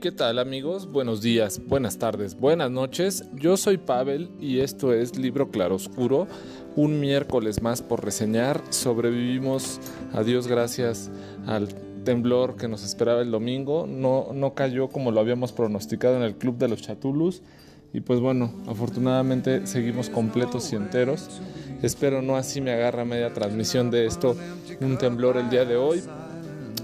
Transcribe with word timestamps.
¿qué 0.00 0.12
tal 0.12 0.38
amigos? 0.38 0.90
Buenos 0.90 1.20
días, 1.20 1.60
buenas 1.66 1.98
tardes, 1.98 2.34
buenas 2.34 2.70
noches. 2.70 3.24
Yo 3.34 3.58
soy 3.58 3.76
Pavel 3.76 4.30
y 4.40 4.60
esto 4.60 4.94
es 4.94 5.18
Libro 5.18 5.50
Claroscuro. 5.50 6.26
Un 6.74 7.00
miércoles 7.00 7.60
más 7.60 7.82
por 7.82 8.02
reseñar. 8.02 8.62
Sobrevivimos, 8.70 9.78
a 10.14 10.22
Dios 10.22 10.46
gracias, 10.46 11.10
al 11.46 11.68
temblor 12.04 12.56
que 12.56 12.66
nos 12.66 12.82
esperaba 12.82 13.20
el 13.20 13.30
domingo. 13.30 13.86
No, 13.86 14.28
no 14.32 14.54
cayó 14.54 14.88
como 14.88 15.10
lo 15.10 15.20
habíamos 15.20 15.52
pronosticado 15.52 16.16
en 16.16 16.22
el 16.22 16.34
Club 16.34 16.56
de 16.56 16.68
los 16.68 16.80
Chatulus. 16.80 17.42
Y 17.92 18.00
pues 18.00 18.20
bueno, 18.20 18.54
afortunadamente 18.68 19.66
seguimos 19.66 20.08
completos 20.08 20.72
y 20.72 20.76
enteros. 20.76 21.42
Espero 21.82 22.22
no 22.22 22.36
así 22.36 22.62
me 22.62 22.72
agarra 22.72 23.04
media 23.04 23.34
transmisión 23.34 23.90
de 23.90 24.06
esto 24.06 24.34
un 24.80 24.96
temblor 24.96 25.36
el 25.36 25.50
día 25.50 25.66
de 25.66 25.76
hoy. 25.76 26.02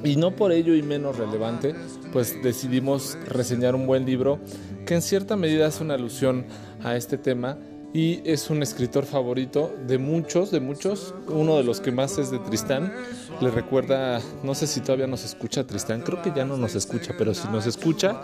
Y 0.05 0.17
no 0.17 0.37
por 0.37 0.53
ello 0.53 0.75
y 0.75 0.83
menos 0.83 1.17
relevante, 1.17 1.75
pues 2.13 2.43
decidimos 2.43 3.17
reseñar 3.27 3.75
un 3.75 3.87
buen 3.87 4.07
libro 4.07 4.39
que 4.87 4.95
en 4.95 5.03
cierta 5.03 5.37
medida 5.37 5.67
hace 5.67 5.83
una 5.83 5.95
alusión 5.95 6.47
a 6.83 6.97
este 6.97 7.19
tema 7.19 7.59
y 7.93 8.21
es 8.25 8.51
un 8.51 8.63
escritor 8.63 9.07
favorito 9.07 9.75
de 9.87 9.97
muchos, 9.97 10.51
de 10.51 10.61
muchos. 10.61 11.15
Uno 11.29 11.57
de 11.57 11.65
los 11.65 11.81
que 11.81 11.93
más 11.93 12.19
es 12.19 12.31
de 12.31 12.39
Tristán. 12.41 12.93
Le 13.41 13.51
recuerda, 13.51 14.21
no 14.43 14.55
sé 14.55 14.67
si 14.67 14.81
todavía 14.81 15.07
nos 15.07 15.25
escucha 15.25 15.67
Tristán, 15.67 16.03
creo 16.03 16.21
que 16.21 16.33
ya 16.37 16.45
no 16.45 16.59
nos 16.59 16.75
escucha, 16.75 17.15
pero 17.17 17.33
si 17.33 17.49
nos 17.49 17.67
escucha, 17.67 18.21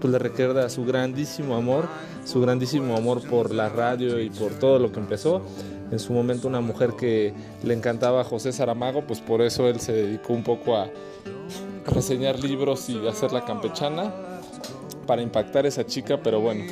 pues 0.00 0.12
le 0.12 0.18
recuerda 0.18 0.68
su 0.70 0.84
grandísimo 0.84 1.56
amor, 1.56 1.88
su 2.24 2.40
grandísimo 2.40 2.96
amor 2.96 3.26
por 3.28 3.52
la 3.52 3.68
radio 3.68 4.20
y 4.20 4.30
por 4.30 4.52
todo 4.52 4.78
lo 4.78 4.92
que 4.92 5.00
empezó 5.00 5.42
en 5.90 5.98
su 5.98 6.12
momento 6.12 6.48
una 6.48 6.60
mujer 6.60 6.92
que 6.98 7.32
le 7.62 7.74
encantaba 7.74 8.20
a 8.20 8.24
José 8.24 8.52
Saramago, 8.52 9.06
pues 9.06 9.20
por 9.20 9.42
eso 9.42 9.68
él 9.68 9.80
se 9.80 9.92
dedicó 9.92 10.32
un 10.32 10.42
poco 10.42 10.76
a 10.76 10.88
reseñar 11.86 12.38
libros 12.42 12.88
y 12.88 13.06
hacer 13.06 13.32
la 13.32 13.44
campechana 13.44 14.12
para 15.06 15.22
impactar 15.22 15.64
a 15.64 15.68
esa 15.68 15.86
chica, 15.86 16.20
pero 16.22 16.40
bueno, 16.40 16.64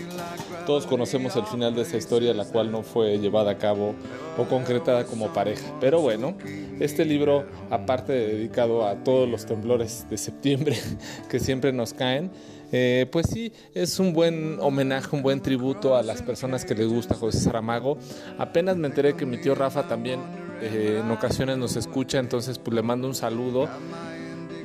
todos 0.66 0.86
conocemos 0.86 1.36
el 1.36 1.44
final 1.44 1.74
de 1.74 1.82
esa 1.82 1.96
historia, 1.96 2.34
la 2.34 2.44
cual 2.44 2.72
no 2.72 2.82
fue 2.82 3.18
llevada 3.18 3.52
a 3.52 3.58
cabo 3.58 3.94
o 4.36 4.44
concretada 4.44 5.04
como 5.04 5.32
pareja. 5.32 5.64
Pero 5.80 6.00
bueno, 6.00 6.34
este 6.80 7.04
libro, 7.04 7.46
aparte 7.70 8.12
de 8.12 8.26
dedicado 8.34 8.86
a 8.86 8.96
todos 8.96 9.28
los 9.28 9.46
temblores 9.46 10.06
de 10.10 10.18
septiembre 10.18 10.76
que 11.28 11.38
siempre 11.38 11.72
nos 11.72 11.92
caen, 11.94 12.30
eh, 12.72 13.06
pues 13.12 13.26
sí, 13.30 13.52
es 13.74 14.00
un 14.00 14.12
buen 14.12 14.58
homenaje, 14.60 15.14
un 15.14 15.22
buen 15.22 15.40
tributo 15.40 15.94
a 15.96 16.02
las 16.02 16.22
personas 16.22 16.64
que 16.64 16.74
les 16.74 16.88
gusta 16.88 17.14
José 17.14 17.38
Saramago. 17.38 17.98
Apenas 18.38 18.76
me 18.76 18.88
enteré 18.88 19.14
que 19.14 19.26
mi 19.26 19.40
tío 19.40 19.54
Rafa 19.54 19.86
también 19.86 20.20
eh, 20.60 21.00
en 21.04 21.10
ocasiones 21.10 21.58
nos 21.58 21.76
escucha, 21.76 22.18
entonces 22.18 22.58
pues 22.58 22.74
le 22.74 22.82
mando 22.82 23.06
un 23.06 23.14
saludo. 23.14 23.68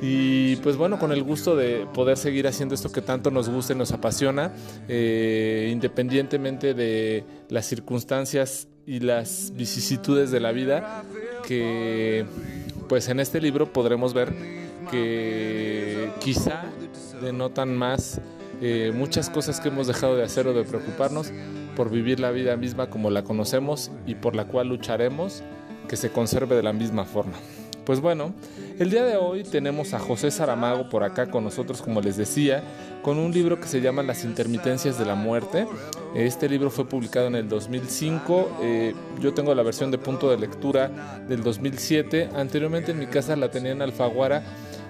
Y 0.02 0.56
pues 0.56 0.76
bueno, 0.76 0.98
con 0.98 1.12
el 1.12 1.22
gusto 1.22 1.56
de 1.56 1.86
poder 1.92 2.16
seguir 2.16 2.46
haciendo 2.46 2.74
esto 2.74 2.90
que 2.90 3.02
tanto 3.02 3.30
nos 3.30 3.48
gusta 3.48 3.74
y 3.74 3.76
nos 3.76 3.92
apasiona, 3.92 4.52
eh, 4.88 5.68
independientemente 5.70 6.72
de 6.72 7.24
las 7.48 7.66
circunstancias 7.66 8.68
y 8.86 9.00
las 9.00 9.52
vicisitudes 9.54 10.30
de 10.30 10.40
la 10.40 10.52
vida, 10.52 11.04
que 11.46 12.24
pues 12.88 13.08
en 13.08 13.20
este 13.20 13.40
libro 13.40 13.72
podremos 13.72 14.14
ver 14.14 14.32
que 14.90 16.10
quizá 16.20 16.64
denotan 17.20 17.76
más 17.76 18.20
eh, 18.62 18.92
muchas 18.94 19.30
cosas 19.30 19.60
que 19.60 19.68
hemos 19.68 19.86
dejado 19.86 20.16
de 20.16 20.24
hacer 20.24 20.46
o 20.46 20.52
de 20.52 20.64
preocuparnos 20.64 21.32
por 21.76 21.90
vivir 21.90 22.20
la 22.20 22.30
vida 22.30 22.56
misma 22.56 22.90
como 22.90 23.10
la 23.10 23.22
conocemos 23.22 23.90
y 24.06 24.14
por 24.14 24.34
la 24.34 24.46
cual 24.46 24.68
lucharemos 24.68 25.42
que 25.88 25.96
se 25.96 26.10
conserve 26.10 26.56
de 26.56 26.62
la 26.62 26.72
misma 26.72 27.04
forma. 27.04 27.38
Pues 27.90 28.00
bueno, 28.00 28.32
el 28.78 28.88
día 28.88 29.02
de 29.02 29.16
hoy 29.16 29.42
tenemos 29.42 29.94
a 29.94 29.98
José 29.98 30.30
Saramago 30.30 30.88
por 30.88 31.02
acá 31.02 31.28
con 31.28 31.42
nosotros, 31.42 31.82
como 31.82 32.00
les 32.00 32.16
decía, 32.16 32.62
con 33.02 33.18
un 33.18 33.32
libro 33.32 33.58
que 33.58 33.66
se 33.66 33.80
llama 33.80 34.04
Las 34.04 34.22
intermitencias 34.22 34.96
de 34.96 35.04
la 35.04 35.16
muerte. 35.16 35.66
Este 36.14 36.48
libro 36.48 36.70
fue 36.70 36.86
publicado 36.86 37.26
en 37.26 37.34
el 37.34 37.48
2005, 37.48 38.58
eh, 38.62 38.94
yo 39.18 39.34
tengo 39.34 39.52
la 39.56 39.64
versión 39.64 39.90
de 39.90 39.98
punto 39.98 40.30
de 40.30 40.38
lectura 40.38 41.24
del 41.28 41.42
2007, 41.42 42.28
anteriormente 42.36 42.92
en 42.92 43.00
mi 43.00 43.08
casa 43.08 43.34
la 43.34 43.50
tenía 43.50 43.72
en 43.72 43.82
Alfaguara, 43.82 44.44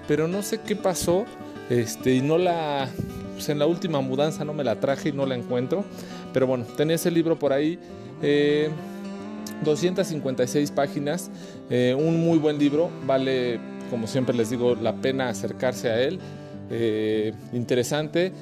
pero 0.06 0.28
no 0.28 0.43
sé 0.43 0.61
qué 0.61 0.77
pasó, 0.77 1.25
este, 1.71 2.12
y 2.12 2.21
no 2.21 2.37
la, 2.37 2.87
pues 3.32 3.49
en 3.49 3.59
la 3.61 3.65
última 3.65 4.03
mudanza 4.03 4.44
no 4.44 4.53
me 4.53 4.62
la 4.62 4.78
traje 4.78 5.09
y 5.09 5.12
no 5.12 5.25
la 5.25 5.37
encuentro. 5.37 5.87
Pero 6.34 6.47
bueno, 6.47 6.67
tenía 6.77 6.97
ese 6.97 7.11
libro 7.11 7.38
por 7.38 7.55
ahí. 7.55 7.78
256 9.65 10.71
eh, 10.71 10.72
páginas, 10.75 11.31
eh, 11.71 11.94
un 11.98 12.21
muy 12.21 12.38
buen 12.38 12.59
libro, 12.59 12.91
vale, 13.06 13.60
como 13.91 14.06
siempre 14.06 14.34
les 14.34 14.50
digo, 14.50 14.75
la 14.75 14.97
pena 14.97 15.28
acercarse 15.28 15.88
a 15.88 16.00
él, 16.03 16.19
eh, 16.71 17.32
interesante. 17.53 18.32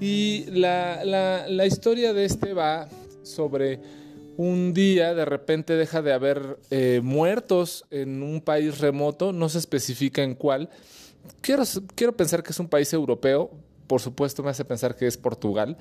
Y 0.00 0.44
la, 0.52 1.04
la, 1.04 1.66
historia 1.66 2.12
de 2.12 2.24
este 2.24 2.52
va 2.52 2.88
sobre 3.24 3.80
un 4.36 4.72
día 4.72 5.12
de 5.12 5.24
repente 5.24 5.74
deja 5.74 6.02
de 6.02 6.12
haber 6.12 6.58
muertos 7.02 7.84
en 7.90 8.22
un 8.22 8.40
país 8.40 8.78
remoto, 8.78 9.32
no 9.32 9.48
se 9.48 9.58
especifica 9.58 10.22
en 10.22 10.36
cuál, 10.36 10.70
quiero, 11.40 11.64
quiero 11.96 12.16
pensar 12.16 12.44
que 12.44 12.52
es 12.52 12.60
un 12.60 12.68
país 12.68 12.92
europeo, 12.92 13.50
por 13.88 14.00
supuesto 14.00 14.44
me 14.44 14.50
hace 14.50 14.64
pensar 14.64 14.94
que 14.94 15.06
es 15.08 15.16
Portugal, 15.16 15.76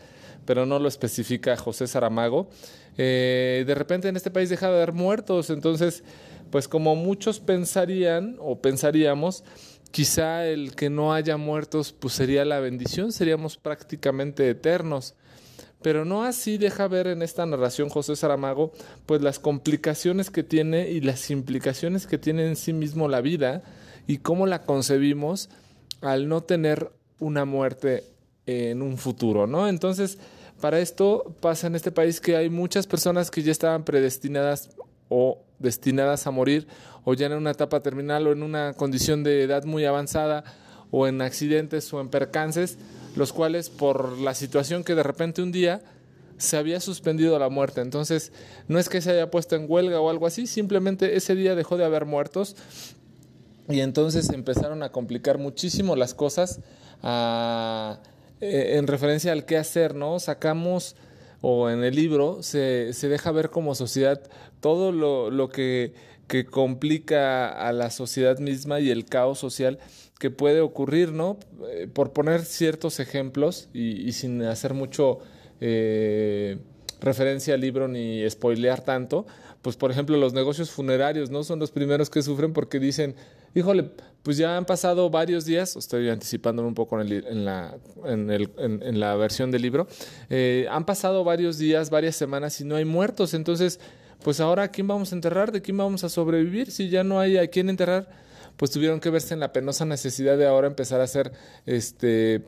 pero 0.45 0.65
no 0.65 0.79
lo 0.79 0.87
especifica 0.87 1.55
José 1.57 1.85
Saramago. 1.85 2.49
Eh, 2.97 3.63
de 3.67 3.75
repente 3.75 4.07
en 4.07 4.15
este 4.15 4.31
país 4.31 4.49
deja 4.49 4.69
de 4.69 4.77
haber 4.77 4.93
muertos, 4.93 5.51
entonces, 5.51 6.03
pues 6.49 6.67
como 6.67 6.95
muchos 6.95 7.39
pensarían 7.39 8.37
o 8.39 8.59
pensaríamos, 8.59 9.43
quizá 9.91 10.47
el 10.47 10.75
que 10.75 10.89
no 10.89 11.13
haya 11.13 11.37
muertos 11.37 11.93
pues 11.93 12.13
sería 12.13 12.45
la 12.45 12.59
bendición, 12.59 13.11
seríamos 13.11 13.57
prácticamente 13.57 14.49
eternos. 14.49 15.13
Pero 15.81 16.05
no 16.05 16.23
así 16.23 16.57
deja 16.57 16.87
ver 16.87 17.05
en 17.07 17.21
esta 17.21 17.45
narración 17.45 17.89
José 17.89 18.15
Saramago 18.15 18.71
pues 19.05 19.21
las 19.21 19.37
complicaciones 19.37 20.31
que 20.31 20.43
tiene 20.43 20.89
y 20.89 21.01
las 21.01 21.29
implicaciones 21.29 22.07
que 22.07 22.17
tiene 22.17 22.47
en 22.47 22.55
sí 22.55 22.73
mismo 22.73 23.07
la 23.07 23.21
vida 23.21 23.61
y 24.07 24.17
cómo 24.17 24.47
la 24.47 24.63
concebimos 24.63 25.49
al 26.01 26.27
no 26.27 26.41
tener 26.41 26.91
una 27.19 27.45
muerte 27.45 28.03
en 28.45 28.81
un 28.81 28.97
futuro, 28.97 29.47
¿no? 29.47 29.67
Entonces, 29.67 30.17
para 30.61 30.79
esto 30.79 31.35
pasa 31.39 31.67
en 31.67 31.75
este 31.75 31.91
país 31.91 32.19
que 32.19 32.35
hay 32.35 32.49
muchas 32.49 32.87
personas 32.87 33.29
que 33.29 33.43
ya 33.43 33.51
estaban 33.51 33.83
predestinadas 33.83 34.71
o 35.09 35.39
destinadas 35.59 36.27
a 36.27 36.31
morir 36.31 36.67
o 37.03 37.13
ya 37.13 37.27
en 37.27 37.33
una 37.33 37.51
etapa 37.51 37.81
terminal 37.81 38.27
o 38.27 38.31
en 38.31 38.43
una 38.43 38.73
condición 38.73 39.23
de 39.23 39.43
edad 39.43 39.63
muy 39.63 39.85
avanzada 39.85 40.43
o 40.91 41.07
en 41.07 41.21
accidentes 41.21 41.93
o 41.93 42.01
en 42.01 42.09
percances, 42.09 42.77
los 43.15 43.33
cuales 43.33 43.69
por 43.69 44.17
la 44.17 44.33
situación 44.33 44.83
que 44.83 44.95
de 44.95 45.03
repente 45.03 45.41
un 45.41 45.51
día 45.51 45.81
se 46.37 46.57
había 46.57 46.79
suspendido 46.79 47.37
la 47.39 47.49
muerte. 47.49 47.81
Entonces, 47.81 48.31
no 48.67 48.79
es 48.79 48.89
que 48.89 49.01
se 49.01 49.11
haya 49.11 49.31
puesto 49.31 49.55
en 49.55 49.65
huelga 49.67 49.99
o 49.99 50.09
algo 50.09 50.27
así, 50.27 50.47
simplemente 50.47 51.15
ese 51.15 51.35
día 51.35 51.55
dejó 51.55 51.77
de 51.77 51.85
haber 51.85 52.05
muertos 52.05 52.55
y 53.69 53.81
entonces 53.81 54.29
empezaron 54.29 54.83
a 54.83 54.91
complicar 54.91 55.37
muchísimo 55.37 55.95
las 55.95 56.13
cosas 56.13 56.61
eh, 57.03 57.97
en 58.77 58.87
referencia 58.87 59.31
al 59.31 59.45
qué 59.45 59.57
hacer, 59.57 59.95
¿no? 59.95 60.19
Sacamos, 60.19 60.95
o 61.41 61.69
en 61.69 61.83
el 61.83 61.95
libro, 61.95 62.41
se, 62.41 62.93
se 62.93 63.09
deja 63.09 63.31
ver 63.31 63.49
como 63.49 63.75
sociedad 63.75 64.21
todo 64.59 64.91
lo, 64.91 65.29
lo 65.29 65.49
que, 65.49 65.93
que, 66.27 66.45
complica 66.45 67.49
a 67.49 67.71
la 67.71 67.89
sociedad 67.89 68.39
misma 68.39 68.79
y 68.79 68.89
el 68.89 69.05
caos 69.05 69.39
social 69.39 69.79
que 70.19 70.31
puede 70.31 70.61
ocurrir, 70.61 71.11
¿no? 71.11 71.37
Eh, 71.69 71.87
por 71.91 72.11
poner 72.13 72.41
ciertos 72.41 72.99
ejemplos 72.99 73.69
y, 73.73 74.11
sin 74.13 74.41
hacer 74.43 74.73
mucho... 74.73 75.19
Eh, 75.59 76.57
referencia 76.99 77.53
al 77.53 77.61
libro 77.61 77.87
ni 77.87 78.27
spoilear 78.29 78.83
tanto, 78.83 79.25
pues 79.61 79.75
por 79.75 79.91
ejemplo 79.91 80.17
los 80.17 80.33
negocios 80.33 80.71
funerarios 80.71 81.29
no 81.29 81.43
son 81.43 81.59
los 81.59 81.71
primeros 81.71 82.09
que 82.09 82.21
sufren 82.21 82.53
porque 82.53 82.79
dicen, 82.79 83.15
híjole, 83.57 83.89
pues 84.21 84.37
ya 84.37 84.55
han 84.55 84.65
pasado 84.65 85.09
varios 85.09 85.45
días, 85.45 85.75
estoy 85.75 86.09
anticipándome 86.09 86.67
un 86.67 86.75
poco 86.75 87.01
en, 87.01 87.45
la, 87.45 87.75
en, 88.05 88.99
la 88.99 89.15
versión 89.15 89.49
del 89.49 89.63
libro, 89.63 89.87
eh, 90.29 90.67
han 90.69 90.85
pasado 90.85 91.23
varios 91.23 91.57
días, 91.57 91.89
varias 91.89 92.15
semanas 92.15 92.61
y 92.61 92.65
no 92.65 92.75
hay 92.75 92.85
muertos, 92.85 93.33
entonces, 93.33 93.79
pues 94.23 94.39
ahora 94.39 94.63
¿a 94.63 94.67
quién 94.67 94.87
vamos 94.87 95.11
a 95.11 95.15
enterrar? 95.15 95.51
¿De 95.51 95.61
quién 95.61 95.77
vamos 95.77 96.03
a 96.03 96.09
sobrevivir? 96.09 96.69
Si 96.71 96.89
ya 96.89 97.03
no 97.03 97.19
hay 97.19 97.37
a 97.37 97.47
quién 97.47 97.69
enterrar, 97.69 98.09
pues 98.57 98.69
tuvieron 98.69 98.99
que 98.99 99.09
verse 99.09 99.33
en 99.33 99.39
la 99.39 99.53
penosa 99.53 99.85
necesidad 99.85 100.37
de 100.37 100.45
ahora 100.45 100.67
empezar 100.67 101.01
a 101.01 101.05
hacer 101.05 101.31
este 101.65 102.43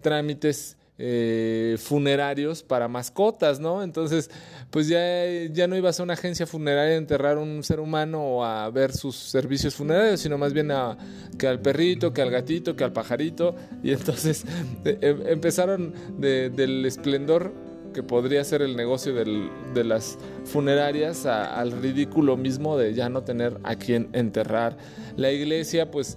trámites 0.00 0.76
eh, 1.04 1.78
funerarios 1.80 2.62
para 2.62 2.86
mascotas, 2.86 3.58
¿no? 3.58 3.82
Entonces, 3.82 4.30
pues 4.70 4.86
ya, 4.86 5.26
ya 5.50 5.66
no 5.66 5.76
ibas 5.76 5.98
a 5.98 6.04
una 6.04 6.12
agencia 6.12 6.46
funeraria 6.46 6.94
a 6.94 6.96
enterrar 6.96 7.38
un 7.38 7.64
ser 7.64 7.80
humano 7.80 8.22
o 8.22 8.44
a 8.44 8.70
ver 8.70 8.92
sus 8.92 9.16
servicios 9.16 9.74
funerarios, 9.74 10.20
sino 10.20 10.38
más 10.38 10.52
bien 10.52 10.70
a, 10.70 10.96
que 11.36 11.48
al 11.48 11.60
perrito, 11.60 12.12
que 12.12 12.22
al 12.22 12.30
gatito, 12.30 12.76
que 12.76 12.84
al 12.84 12.92
pajarito. 12.92 13.56
Y 13.82 13.90
entonces 13.90 14.44
eh, 14.84 14.96
em, 15.00 15.26
empezaron 15.26 15.92
del 16.18 16.86
esplendor 16.86 17.52
que 17.92 18.04
podría 18.04 18.44
ser 18.44 18.62
el 18.62 18.76
negocio 18.76 19.12
de 19.12 19.84
las 19.84 20.18
funerarias 20.44 21.26
al 21.26 21.72
ridículo 21.72 22.36
mismo 22.36 22.78
de 22.78 22.94
ya 22.94 23.08
no 23.08 23.22
tener 23.24 23.58
a 23.64 23.74
quien 23.74 24.08
enterrar. 24.12 24.76
La 25.16 25.32
iglesia, 25.32 25.90
pues 25.90 26.16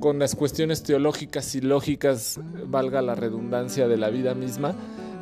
con 0.00 0.18
las 0.18 0.34
cuestiones 0.34 0.82
teológicas 0.82 1.54
y 1.54 1.60
lógicas, 1.60 2.40
valga 2.66 3.02
la 3.02 3.14
redundancia 3.14 3.88
de 3.88 3.96
la 3.96 4.10
vida 4.10 4.34
misma, 4.34 4.74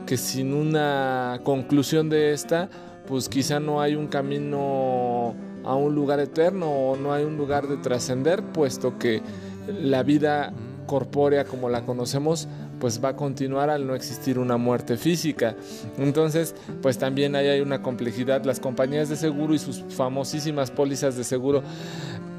que 0.07 0.17
sin 0.17 0.53
una 0.53 1.41
conclusión 1.45 2.09
de 2.09 2.33
esta, 2.33 2.69
pues 3.07 3.29
quizá 3.29 3.61
no 3.61 3.81
hay 3.81 3.95
un 3.95 4.09
camino 4.09 5.35
a 5.65 5.75
un 5.75 5.95
lugar 5.95 6.21
eterno 6.21 6.71
o 6.71 6.97
no 6.97 7.13
hay 7.13 7.25
un 7.25 7.37
lugar 7.37 7.69
de 7.69 7.77
trascender, 7.77 8.43
puesto 8.43 8.99
que 8.99 9.23
la 9.69 10.03
vida 10.03 10.53
corpórea 10.87 11.45
como 11.45 11.69
la 11.69 11.85
conocemos 11.85 12.49
pues 12.83 13.03
va 13.03 13.11
a 13.11 13.17
continuar 13.17 13.71
al 13.71 13.87
no 13.87 13.95
existir 13.95 14.41
una 14.41 14.57
muerte 14.57 14.97
física. 14.97 15.55
Entonces, 15.99 16.53
pues 16.83 16.99
también 16.99 17.37
ahí 17.37 17.47
hay 17.47 17.61
una 17.61 17.81
complejidad. 17.81 18.45
Las 18.45 18.59
compañías 18.59 19.09
de 19.09 19.15
seguro 19.15 19.55
y 19.55 19.61
sus 19.61 19.85
famosísimas 19.95 20.73
pólizas 20.73 21.17
de 21.17 21.23
seguro 21.23 21.63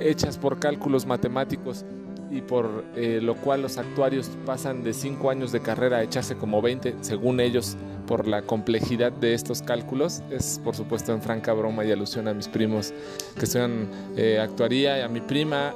hechas 0.02 0.38
por 0.38 0.60
cálculos 0.60 1.06
matemáticos 1.06 1.86
y 2.34 2.42
por 2.42 2.84
eh, 2.96 3.20
lo 3.22 3.36
cual 3.36 3.62
los 3.62 3.78
actuarios 3.78 4.32
pasan 4.46 4.84
de 4.84 4.94
5 4.94 5.30
años 5.30 5.52
de 5.52 5.62
carrera 5.62 5.98
a 5.98 6.04
echarse 6.04 6.36
como 6.36 6.62
20, 6.62 6.96
según 7.02 7.40
ellos, 7.40 7.78
por 8.08 8.28
la 8.28 8.42
complejidad 8.42 9.12
de 9.12 9.34
estos 9.34 9.62
cálculos. 9.62 10.24
Es 10.32 10.60
por 10.64 10.76
supuesto 10.76 11.14
en 11.14 11.22
franca 11.22 11.54
broma 11.54 11.86
y 11.86 11.92
alusión 11.92 12.28
a 12.28 12.34
mis 12.34 12.48
primos 12.48 12.94
que 13.38 13.46
estudian 13.46 13.88
eh, 14.18 14.40
actuaría 14.40 15.06
a 15.06 15.08
mi 15.08 15.22
prima, 15.22 15.74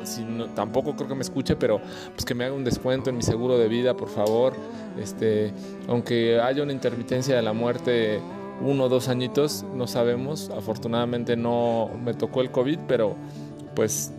tampoco 0.55 0.95
creo 0.95 1.07
que 1.07 1.15
me 1.15 1.21
escuche, 1.21 1.55
pero 1.55 1.79
pues 2.13 2.25
que 2.25 2.33
me 2.33 2.45
haga 2.45 2.55
un 2.55 2.63
descuento 2.63 3.09
en 3.09 3.17
mi 3.17 3.23
seguro 3.23 3.57
de 3.57 3.67
vida, 3.67 3.95
por 3.95 4.09
favor. 4.09 4.53
Este, 4.99 5.53
aunque 5.87 6.39
haya 6.39 6.63
una 6.63 6.73
intermitencia 6.73 7.35
de 7.35 7.41
la 7.43 7.53
muerte 7.53 8.19
uno 8.61 8.85
o 8.85 8.89
dos 8.89 9.07
añitos, 9.07 9.63
no 9.75 9.85
sabemos. 9.85 10.49
Afortunadamente 10.49 11.35
no 11.37 11.91
me 12.03 12.15
tocó 12.15 12.41
el 12.41 12.49
COVID, 12.49 12.79
pero 12.87 13.15
pues 13.75 14.11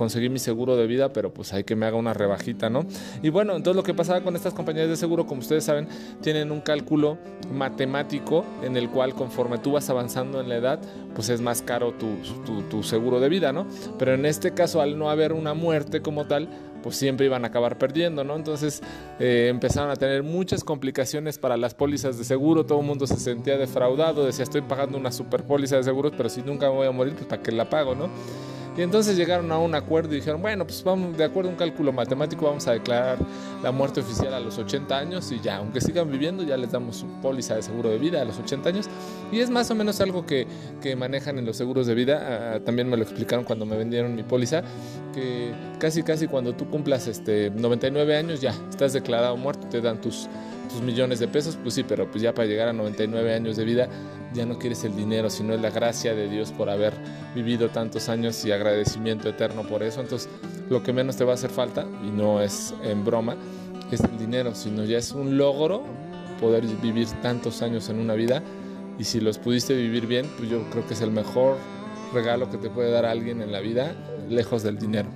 conseguí 0.00 0.30
mi 0.30 0.38
seguro 0.38 0.78
de 0.78 0.86
vida, 0.86 1.12
pero 1.12 1.30
pues 1.30 1.52
hay 1.52 1.62
que 1.62 1.76
me 1.76 1.84
haga 1.84 1.98
una 1.98 2.14
rebajita, 2.14 2.70
¿no? 2.70 2.86
Y 3.22 3.28
bueno, 3.28 3.54
entonces 3.54 3.76
lo 3.76 3.82
que 3.82 3.92
pasaba 3.92 4.22
con 4.22 4.34
estas 4.34 4.54
compañías 4.54 4.88
de 4.88 4.96
seguro, 4.96 5.26
como 5.26 5.42
ustedes 5.42 5.62
saben, 5.62 5.88
tienen 6.22 6.50
un 6.52 6.62
cálculo 6.62 7.18
matemático 7.52 8.46
en 8.62 8.78
el 8.78 8.88
cual 8.88 9.14
conforme 9.14 9.58
tú 9.58 9.72
vas 9.72 9.90
avanzando 9.90 10.40
en 10.40 10.48
la 10.48 10.56
edad, 10.56 10.80
pues 11.14 11.28
es 11.28 11.42
más 11.42 11.60
caro 11.60 11.92
tu, 11.92 12.82
seguro 12.82 13.20
de 13.20 13.28
vida, 13.28 13.52
¿no? 13.52 13.66
Pero 13.98 14.14
en 14.14 14.24
este 14.24 14.54
caso, 14.54 14.80
al 14.80 14.98
no 14.98 15.10
haber 15.10 15.34
una 15.34 15.52
muerte 15.52 16.00
como 16.00 16.26
tal, 16.26 16.48
pues 16.82 16.96
siempre 16.96 17.26
iban 17.26 17.44
a 17.44 17.48
acabar 17.48 17.76
perdiendo, 17.76 18.24
¿no? 18.24 18.36
Entonces 18.36 18.80
eh, 19.18 19.48
empezaron 19.50 19.90
a 19.90 19.96
tener 19.96 20.22
muchas 20.22 20.64
complicaciones 20.64 21.36
para 21.36 21.58
las 21.58 21.74
pólizas 21.74 22.16
de 22.16 22.24
seguro, 22.24 22.64
todo 22.64 22.80
el 22.80 22.86
mundo 22.86 23.06
se 23.06 23.18
sentía 23.18 23.58
defraudado, 23.58 24.24
decía 24.24 24.44
estoy 24.44 24.62
pagando 24.62 24.96
una 24.96 25.12
super 25.12 25.42
póliza 25.44 25.76
de 25.76 25.82
seguros, 25.82 26.14
pero 26.16 26.30
si 26.30 26.40
nunca 26.40 26.70
me 26.70 26.76
voy 26.76 26.86
a 26.86 26.90
morir, 26.90 27.12
pues 27.12 27.26
para 27.26 27.42
qué 27.42 27.52
la 27.52 27.68
pago, 27.68 27.94
¿no? 27.94 28.08
Y 28.76 28.82
entonces 28.82 29.16
llegaron 29.16 29.50
a 29.50 29.58
un 29.58 29.74
acuerdo 29.74 30.12
y 30.12 30.16
dijeron, 30.16 30.40
bueno, 30.40 30.64
pues 30.64 30.82
vamos, 30.84 31.16
de 31.16 31.24
acuerdo 31.24 31.50
a 31.50 31.52
un 31.52 31.58
cálculo 31.58 31.92
matemático, 31.92 32.46
vamos 32.46 32.66
a 32.68 32.72
declarar 32.72 33.18
la 33.62 33.72
muerte 33.72 34.00
oficial 34.00 34.32
a 34.32 34.40
los 34.40 34.58
80 34.58 34.96
años 34.96 35.30
y 35.32 35.40
ya, 35.40 35.56
aunque 35.56 35.80
sigan 35.80 36.10
viviendo, 36.10 36.44
ya 36.44 36.56
les 36.56 36.70
damos 36.70 37.04
póliza 37.20 37.56
de 37.56 37.62
seguro 37.62 37.90
de 37.90 37.98
vida 37.98 38.22
a 38.22 38.24
los 38.24 38.38
80 38.38 38.68
años. 38.68 38.88
Y 39.32 39.40
es 39.40 39.50
más 39.50 39.70
o 39.70 39.74
menos 39.74 40.00
algo 40.00 40.24
que, 40.24 40.46
que 40.80 40.94
manejan 40.94 41.38
en 41.38 41.46
los 41.46 41.56
seguros 41.56 41.86
de 41.86 41.94
vida. 41.94 42.54
Ah, 42.54 42.60
también 42.60 42.88
me 42.88 42.96
lo 42.96 43.02
explicaron 43.02 43.44
cuando 43.44 43.66
me 43.66 43.76
vendieron 43.76 44.14
mi 44.14 44.22
póliza, 44.22 44.62
que 45.12 45.52
casi, 45.78 46.02
casi 46.02 46.28
cuando 46.28 46.54
tú 46.54 46.70
cumplas 46.70 47.08
este, 47.08 47.50
99 47.50 48.16
años, 48.16 48.40
ya 48.40 48.54
estás 48.70 48.92
declarado 48.92 49.36
muerto, 49.36 49.66
te 49.68 49.80
dan 49.80 50.00
tus 50.00 50.28
tus 50.70 50.82
millones 50.82 51.18
de 51.18 51.28
pesos, 51.28 51.58
pues 51.60 51.74
sí, 51.74 51.82
pero 51.82 52.10
pues 52.10 52.22
ya 52.22 52.32
para 52.32 52.46
llegar 52.46 52.68
a 52.68 52.72
99 52.72 53.34
años 53.34 53.56
de 53.56 53.64
vida 53.64 53.88
ya 54.32 54.46
no 54.46 54.58
quieres 54.58 54.84
el 54.84 54.96
dinero, 54.96 55.30
sino 55.30 55.54
es 55.54 55.60
la 55.60 55.70
gracia 55.70 56.14
de 56.14 56.28
Dios 56.28 56.52
por 56.52 56.70
haber 56.70 56.94
vivido 57.34 57.70
tantos 57.70 58.08
años 58.08 58.44
y 58.44 58.52
agradecimiento 58.52 59.28
eterno 59.28 59.62
por 59.62 59.82
eso. 59.82 60.00
Entonces, 60.00 60.28
lo 60.68 60.82
que 60.82 60.92
menos 60.92 61.16
te 61.16 61.24
va 61.24 61.32
a 61.32 61.34
hacer 61.34 61.50
falta, 61.50 61.86
y 62.06 62.10
no 62.10 62.40
es 62.40 62.74
en 62.82 63.04
broma, 63.04 63.36
es 63.90 64.00
el 64.00 64.18
dinero, 64.18 64.54
sino 64.54 64.84
ya 64.84 64.98
es 64.98 65.12
un 65.12 65.36
logro 65.36 65.82
poder 66.40 66.64
vivir 66.64 67.08
tantos 67.22 67.60
años 67.62 67.88
en 67.88 67.98
una 67.98 68.14
vida 68.14 68.42
y 68.98 69.04
si 69.04 69.20
los 69.20 69.38
pudiste 69.38 69.74
vivir 69.74 70.06
bien, 70.06 70.26
pues 70.36 70.50
yo 70.50 70.62
creo 70.70 70.86
que 70.86 70.94
es 70.94 71.00
el 71.00 71.10
mejor 71.10 71.56
regalo 72.12 72.50
que 72.50 72.58
te 72.58 72.68
puede 72.70 72.90
dar 72.90 73.06
alguien 73.06 73.40
en 73.40 73.50
la 73.50 73.60
vida, 73.60 73.94
lejos 74.28 74.62
del 74.62 74.78
dinero. 74.78 75.08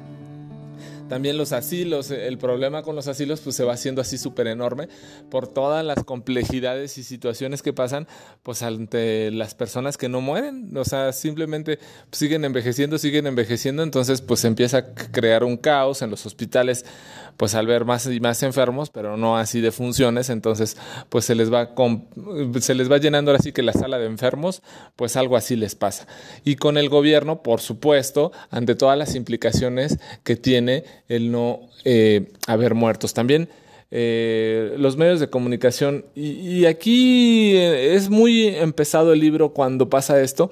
También 1.09 1.37
los 1.37 1.53
asilos, 1.53 2.11
el 2.11 2.39
problema 2.39 2.83
con 2.83 2.97
los 2.97 3.09
asilos 3.09 3.41
pues 3.41 3.55
se 3.57 3.65
va 3.65 3.75
haciendo 3.75 4.01
así 4.01 4.17
súper 4.17 4.47
enorme 4.47 4.89
por 5.31 5.47
todas 5.47 5.85
las 5.85 6.03
complejidades 6.03 6.97
y 6.97 7.03
situaciones 7.03 7.63
que 7.63 7.73
pasan 7.73 8.09
pues 8.43 8.63
ante 8.63 9.31
las 9.31 9.55
personas 9.55 9.99
que 9.99 10.09
no 10.09 10.21
mueren, 10.21 10.75
o 10.77 10.85
sea, 10.85 11.13
simplemente 11.13 11.79
siguen 12.11 12.45
envejeciendo, 12.45 12.99
siguen 12.99 13.27
envejeciendo, 13.27 13.83
entonces 13.83 14.23
pues 14.23 14.45
empieza 14.45 14.79
a 14.79 14.95
crear 14.95 15.45
un 15.45 15.57
caos 15.57 16.01
en 16.03 16.11
los 16.11 16.25
hospitales 16.25 16.87
pues 17.37 17.55
al 17.55 17.67
ver 17.67 17.85
más 17.85 18.07
y 18.07 18.21
más 18.21 18.43
enfermos, 18.43 18.91
pero 18.91 19.17
no 19.17 19.37
así 19.37 19.61
de 19.61 19.73
funciones, 19.73 20.31
entonces 20.31 20.77
pues 21.09 21.25
se 21.25 21.35
les 21.35 21.53
va 21.53 21.75
se 22.61 22.75
les 22.75 22.91
va 22.91 22.99
llenando 22.99 23.31
ahora 23.31 23.43
sí 23.43 23.53
que 23.53 23.63
la 23.63 23.73
sala 23.73 23.99
de 23.99 24.07
enfermos, 24.07 24.63
pues 24.97 25.17
algo 25.17 25.37
así 25.37 25.57
les 25.57 25.75
pasa. 25.75 26.07
Y 26.45 26.57
con 26.57 26.79
el 26.79 26.89
gobierno, 26.89 27.43
por 27.43 27.61
supuesto, 27.61 28.33
ante 28.51 28.75
todas 28.75 28.99
las 28.99 29.15
implicaciones 29.15 29.99
que 30.23 30.37
tiene 30.37 30.85
el 31.09 31.31
no 31.31 31.61
eh, 31.85 32.33
haber 32.47 32.75
muertos. 32.75 33.15
También 33.15 33.49
eh, 33.91 34.75
los 34.79 34.97
medios 34.97 35.21
de 35.21 35.31
comunicación, 35.31 36.05
y 36.15 36.65
aquí 36.65 37.57
eh, 37.57 37.95
es 37.95 38.11
muy 38.11 38.49
empezado 38.49 39.13
el 39.13 39.21
libro 39.21 39.51
cuando 39.51 39.89
pasa 39.89 40.21
esto, 40.21 40.51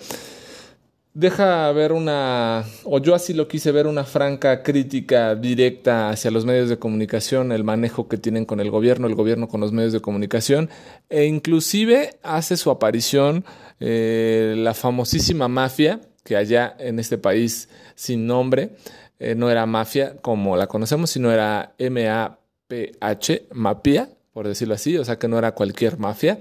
deja 1.14 1.70
ver 1.72 1.92
una, 1.92 2.64
o 2.84 2.98
yo 2.98 3.14
así 3.14 3.34
lo 3.34 3.48
quise 3.48 3.72
ver, 3.72 3.86
una 3.86 4.04
franca 4.04 4.62
crítica 4.62 5.34
directa 5.34 6.10
hacia 6.10 6.30
los 6.30 6.44
medios 6.44 6.68
de 6.68 6.78
comunicación, 6.78 7.52
el 7.52 7.64
manejo 7.64 8.08
que 8.08 8.16
tienen 8.16 8.44
con 8.44 8.60
el 8.60 8.70
gobierno, 8.70 9.06
el 9.06 9.14
gobierno 9.14 9.48
con 9.48 9.60
los 9.60 9.72
medios 9.72 9.92
de 9.92 10.00
comunicación, 10.00 10.70
e 11.08 11.24
inclusive 11.26 12.16
hace 12.22 12.56
su 12.56 12.70
aparición 12.70 13.44
eh, 13.80 14.54
la 14.56 14.74
famosísima 14.74 15.48
mafia, 15.48 16.00
que 16.24 16.36
allá 16.36 16.74
en 16.78 16.98
este 16.98 17.18
país 17.18 17.68
sin 17.94 18.26
nombre, 18.26 18.70
eh, 19.18 19.34
no 19.34 19.50
era 19.50 19.66
mafia 19.66 20.16
como 20.22 20.56
la 20.56 20.66
conocemos, 20.66 21.10
sino 21.10 21.30
era 21.30 21.74
M-A-P-H, 21.78 23.46
mapia, 23.52 24.08
por 24.32 24.48
decirlo 24.48 24.74
así, 24.74 24.96
o 24.96 25.04
sea 25.04 25.18
que 25.18 25.28
no 25.28 25.38
era 25.38 25.52
cualquier 25.52 25.98
mafia. 25.98 26.40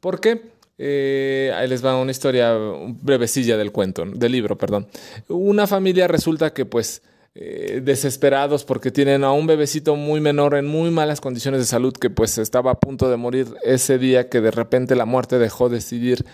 ¿Por 0.00 0.20
qué? 0.20 0.55
Eh, 0.78 1.52
ahí 1.54 1.68
les 1.68 1.84
va 1.84 1.96
una 1.96 2.10
historia 2.10 2.54
brevecilla 2.54 3.56
del 3.56 3.72
cuento, 3.72 4.04
del 4.04 4.32
libro, 4.32 4.58
perdón. 4.58 4.88
Una 5.28 5.66
familia 5.66 6.06
resulta 6.06 6.52
que 6.52 6.66
pues 6.66 7.02
eh, 7.34 7.80
desesperados 7.82 8.64
porque 8.64 8.90
tienen 8.90 9.24
a 9.24 9.32
un 9.32 9.46
bebecito 9.46 9.96
muy 9.96 10.20
menor 10.20 10.54
en 10.54 10.66
muy 10.66 10.90
malas 10.90 11.20
condiciones 11.20 11.60
de 11.60 11.66
salud 11.66 11.92
que 11.92 12.10
pues 12.10 12.38
estaba 12.38 12.72
a 12.72 12.80
punto 12.80 13.10
de 13.10 13.16
morir 13.16 13.48
ese 13.62 13.98
día 13.98 14.28
que 14.28 14.40
de 14.40 14.50
repente 14.50 14.96
la 14.96 15.04
muerte 15.04 15.38
dejó 15.38 15.68
decidir 15.68 16.24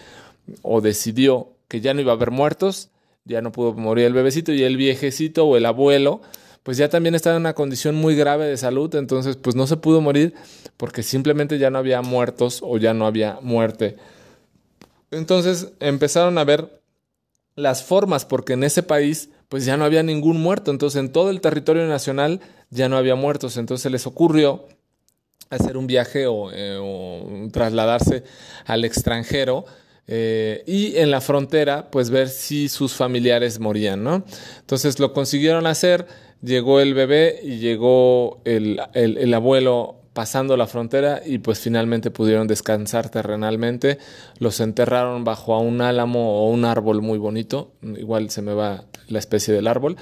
o 0.63 0.81
decidió 0.81 1.49
que 1.69 1.81
ya 1.81 1.95
no 1.95 2.01
iba 2.01 2.13
a 2.13 2.17
haber 2.17 2.31
muertos, 2.31 2.91
ya 3.25 3.43
no 3.43 3.53
pudo 3.53 3.75
morir 3.75 4.07
el 4.07 4.13
bebecito 4.13 4.53
y 4.53 4.63
el 4.63 4.77
viejecito 4.77 5.47
o 5.47 5.57
el 5.57 5.67
abuelo 5.67 6.21
pues 6.63 6.77
ya 6.77 6.89
también 6.89 7.17
estaba 7.17 7.35
en 7.35 7.43
una 7.43 7.55
condición 7.55 7.97
muy 7.97 8.15
grave 8.15 8.47
de 8.47 8.57
salud, 8.57 8.95
entonces 8.95 9.37
pues 9.37 9.57
no 9.57 9.67
se 9.67 9.77
pudo 9.77 10.01
morir 10.01 10.35
porque 10.77 11.03
simplemente 11.03 11.59
ya 11.59 11.71
no 11.71 11.79
había 11.79 12.03
muertos 12.03 12.61
o 12.63 12.79
ya 12.79 12.95
no 12.95 13.07
había 13.07 13.39
muerte 13.43 13.97
entonces 15.13 15.73
empezaron 15.81 16.39
a 16.39 16.45
ver 16.45 16.83
las 17.55 17.85
formas, 17.85 18.25
porque 18.25 18.55
en 18.55 18.65
ese 18.65 18.83
país 18.83 19.29
pues 19.49 19.67
ya 19.67 19.77
no 19.77 19.85
había 19.85 20.03
ningún 20.03 20.41
muerto, 20.41 20.71
entonces 20.71 20.99
en 20.99 21.13
todo 21.13 21.29
el 21.31 21.43
territorio 21.43 21.87
nacional 21.87 22.41
ya 22.71 22.89
no 22.89 22.97
había 22.97 23.15
muertos, 23.15 23.59
entonces 23.59 23.93
les 23.93 24.07
ocurrió 24.07 24.67
hacer 25.51 25.77
un 25.77 25.87
viaje 25.87 26.27
o, 26.27 26.51
eh, 26.53 27.49
trasladarse 27.53 28.25
al 28.65 28.87
extranjero 28.87 29.67
eh, 30.07 30.65
y 30.67 30.97
en 30.97 31.11
la 31.11 31.21
frontera 31.21 31.91
pues 31.91 32.09
ver 32.09 32.31
si 32.31 32.71
sus 32.71 32.95
familiares 32.95 33.61
morían, 33.61 34.03
¿no? 34.03 34.25
Entonces 34.61 34.99
lo 34.99 35.13
consiguieron 35.13 35.67
hacer, 35.67 36.07
llegó 36.41 36.81
el 36.81 36.95
bebé 36.95 37.39
y 37.43 37.59
llegó 37.59 38.41
el, 38.47 38.81
el 38.95 39.35
abuelo 39.35 40.02
pasando 40.13 40.57
la 40.57 40.67
frontera 40.67 41.23
y 41.25 41.39
pues 41.39 41.61
finalmente 41.61 42.11
pudieron 42.11 42.47
descansar 42.47 43.09
terrenalmente. 43.09 43.99
Los 44.39 44.61
enterraron 44.61 45.25
bajo 45.25 45.55
a 45.55 45.59
un 45.59 45.81
álamo 45.81 46.43
o 46.43 46.51
un 46.51 46.65
árbol 46.65 47.01
muy 47.03 47.19
bonito, 47.19 47.73
igual 47.83 48.31
se 48.31 48.43
me 48.43 48.53
va 48.53 48.85
la 49.09 49.19
especie 49.19 49.55
del 49.55 49.67
árbol. 49.67 49.97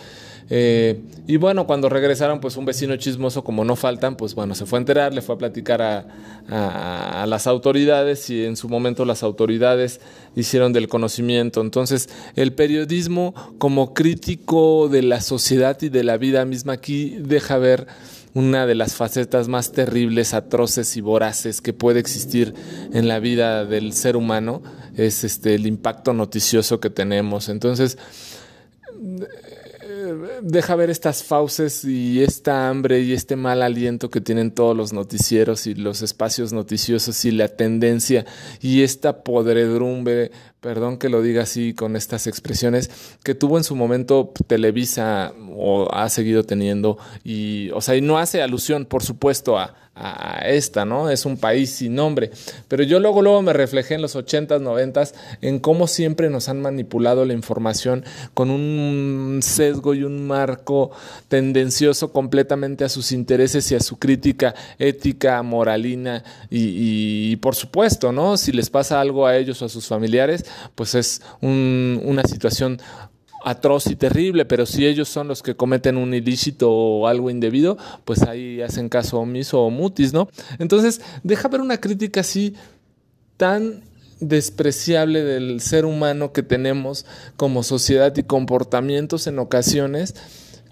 Eh, 0.53 1.01
y 1.29 1.37
bueno, 1.37 1.65
cuando 1.65 1.89
regresaron, 1.89 2.41
pues 2.41 2.57
un 2.57 2.65
vecino 2.65 2.97
chismoso, 2.97 3.45
como 3.45 3.65
no 3.65 3.77
faltan, 3.77 4.17
pues 4.17 4.35
bueno, 4.35 4.57
se 4.57 4.67
fue 4.67 4.79
a 4.79 4.81
enterar, 4.81 5.15
le 5.15 5.23
fue 5.23 5.37
a 5.37 5.39
platicar 5.39 5.81
a, 5.81 7.23
a, 7.23 7.27
las 7.27 7.47
autoridades 7.47 8.29
y 8.31 8.45
en 8.45 8.57
su 8.57 8.69
momento 8.69 9.05
las 9.05 9.23
autoridades 9.23 10.01
hicieron 10.35 10.73
del 10.73 10.89
conocimiento. 10.89 11.61
Entonces, 11.61 12.09
el 12.35 12.53
periodismo 12.53 13.33
como 13.59 13.95
crítico 13.95 14.89
de 14.89 15.03
la 15.03 15.21
sociedad 15.21 15.81
y 15.83 15.89
de 15.89 16.03
la 16.03 16.17
vida 16.17 16.45
misma 16.45 16.73
aquí 16.73 17.17
deja 17.21 17.57
ver 17.59 17.87
una 18.35 18.67
de 18.67 18.75
las 18.75 18.95
facetas 18.95 19.49
más 19.49 19.73
terribles, 19.73 20.35
atroces 20.35 20.97
y 20.97 21.01
voraces 21.01 21.61
que 21.61 21.73
puede 21.73 22.01
existir 22.01 22.55
en 22.93 23.09
la 23.09 23.19
vida 23.19 23.65
del 23.65 23.93
ser 23.93 24.17
humano 24.17 24.63
es 24.97 25.25
este 25.25 25.55
el 25.55 25.67
impacto 25.67 26.13
noticioso 26.13 26.81
que 26.81 26.91
tenemos. 26.91 27.49
Entonces, 27.49 27.99
deja 30.43 30.77
ver 30.77 30.91
estas 30.91 31.23
fauces 31.23 31.85
y 31.85 32.23
esta 32.23 32.69
hambre 32.69 33.01
y 33.01 33.13
este 33.13 33.37
mal 33.37 33.63
aliento 33.63 34.11
que 34.11 34.21
tienen 34.21 34.53
todos 34.53 34.77
los 34.77 34.93
noticieros 34.93 35.67
y 35.67 35.75
los 35.75 36.03
espacios 36.03 36.53
noticiosos 36.53 37.25
y 37.25 37.31
la 37.31 37.49
tendencia 37.49 38.25
y 38.61 38.83
esta 38.83 39.23
podredumbre, 39.23 40.31
perdón 40.61 40.99
que 40.99 41.09
lo 41.09 41.23
diga 41.23 41.43
así 41.43 41.75
con 41.75 41.97
estas 41.97 42.27
expresiones, 42.27 42.91
que 43.25 43.35
tuvo 43.35 43.59
en 43.59 43.65
su 43.65 43.75
momento 43.77 44.33
Televisa 44.47 45.33
o 45.57 45.89
ha 45.93 46.09
seguido 46.09 46.45
teniendo 46.45 46.99
y, 47.25 47.71
o 47.71 47.81
sea, 47.81 47.97
y 47.97 48.01
no 48.01 48.19
hace 48.19 48.43
alusión, 48.43 48.85
por 48.85 49.03
supuesto, 49.03 49.59
a, 49.59 49.75
a 50.01 50.49
esta, 50.49 50.85
¿no? 50.85 51.11
Es 51.11 51.27
un 51.27 51.37
país 51.37 51.71
sin 51.71 51.95
nombre. 51.95 52.31
Pero 52.69 52.83
yo 52.85 53.01
luego, 53.01 53.23
luego 53.23 53.43
me 53.43 53.53
reflejé 53.53 53.95
en 53.95 54.03
los 54.03 54.17
80s, 54.17 54.61
90s 54.61 55.13
en 55.43 55.59
cómo 55.59 55.87
siempre 55.87 56.31
nos 56.31 56.49
han 56.49 56.63
manipulado 56.63 57.25
la 57.25 57.35
información 57.35 58.05
con 58.33 58.51
un 58.51 59.41
sesgo 59.43 59.95
y 59.95 60.05
un 60.05 60.27
marco 60.27 60.91
tendencioso 61.29 62.13
completamente 62.13 62.85
a 62.85 62.89
sus 62.89 63.13
intereses 63.13 63.71
y 63.73 63.75
a 63.75 63.81
su 63.81 63.99
crítica 63.99 64.55
ética, 64.79 65.43
moralina 65.43 66.25
y, 66.49 67.37
por 67.37 67.55
supuesto, 67.55 68.13
¿no? 68.13 68.37
Si 68.37 68.53
les 68.53 68.71
pasa 68.71 69.01
algo 69.01 69.27
a 69.27 69.37
ellos 69.37 69.61
o 69.61 69.67
a 69.67 69.69
sus 69.69 69.87
familiares, 69.87 70.47
pues 70.75 70.95
es 70.95 71.23
una 71.41 72.23
situación 72.25 72.81
atroz 73.45 73.87
y 73.87 73.97
terrible, 73.97 74.45
pero 74.45 74.67
si 74.67 74.87
ellos 74.87 75.09
son 75.09 75.29
los 75.29 75.43
que 75.43 75.57
cometen 75.57 75.97
un 75.97 76.15
ilícito 76.15 76.71
o 76.71 77.07
algo 77.07 77.31
indebido, 77.31 77.79
pues 78.05 78.23
ahí 78.23 78.61
hacen 78.61 78.89
caso 78.89 79.19
omiso 79.19 79.63
o 79.63 79.71
mutis, 79.71 80.13
¿no? 80.13 80.29
Entonces, 80.59 81.01
deja 81.23 81.49
ver 81.49 81.61
una 81.61 81.79
crítica 81.79 82.21
así 82.21 82.55
tan 83.37 83.83
despreciable 84.21 85.25
del 85.25 85.61
ser 85.61 85.87
humano 85.87 86.33
que 86.33 86.43
tenemos 86.43 87.07
como 87.37 87.63
sociedad 87.63 88.15
y 88.17 88.23
comportamientos 88.23 89.27
en 89.27 89.39
ocasiones, 89.39 90.15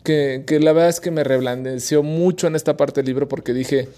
que, 0.04 0.44
que 0.47 0.61
la 0.61 0.73
verdad 0.73 0.90
es 0.90 1.00
que 1.00 1.11
me 1.11 1.25
reblandeció 1.25 2.02
mucho 2.02 2.47
en 2.47 2.56
esta 2.56 2.76
parte 2.76 3.00
del 3.00 3.06
libro 3.06 3.28
porque 3.28 3.54
dije, 3.54 3.88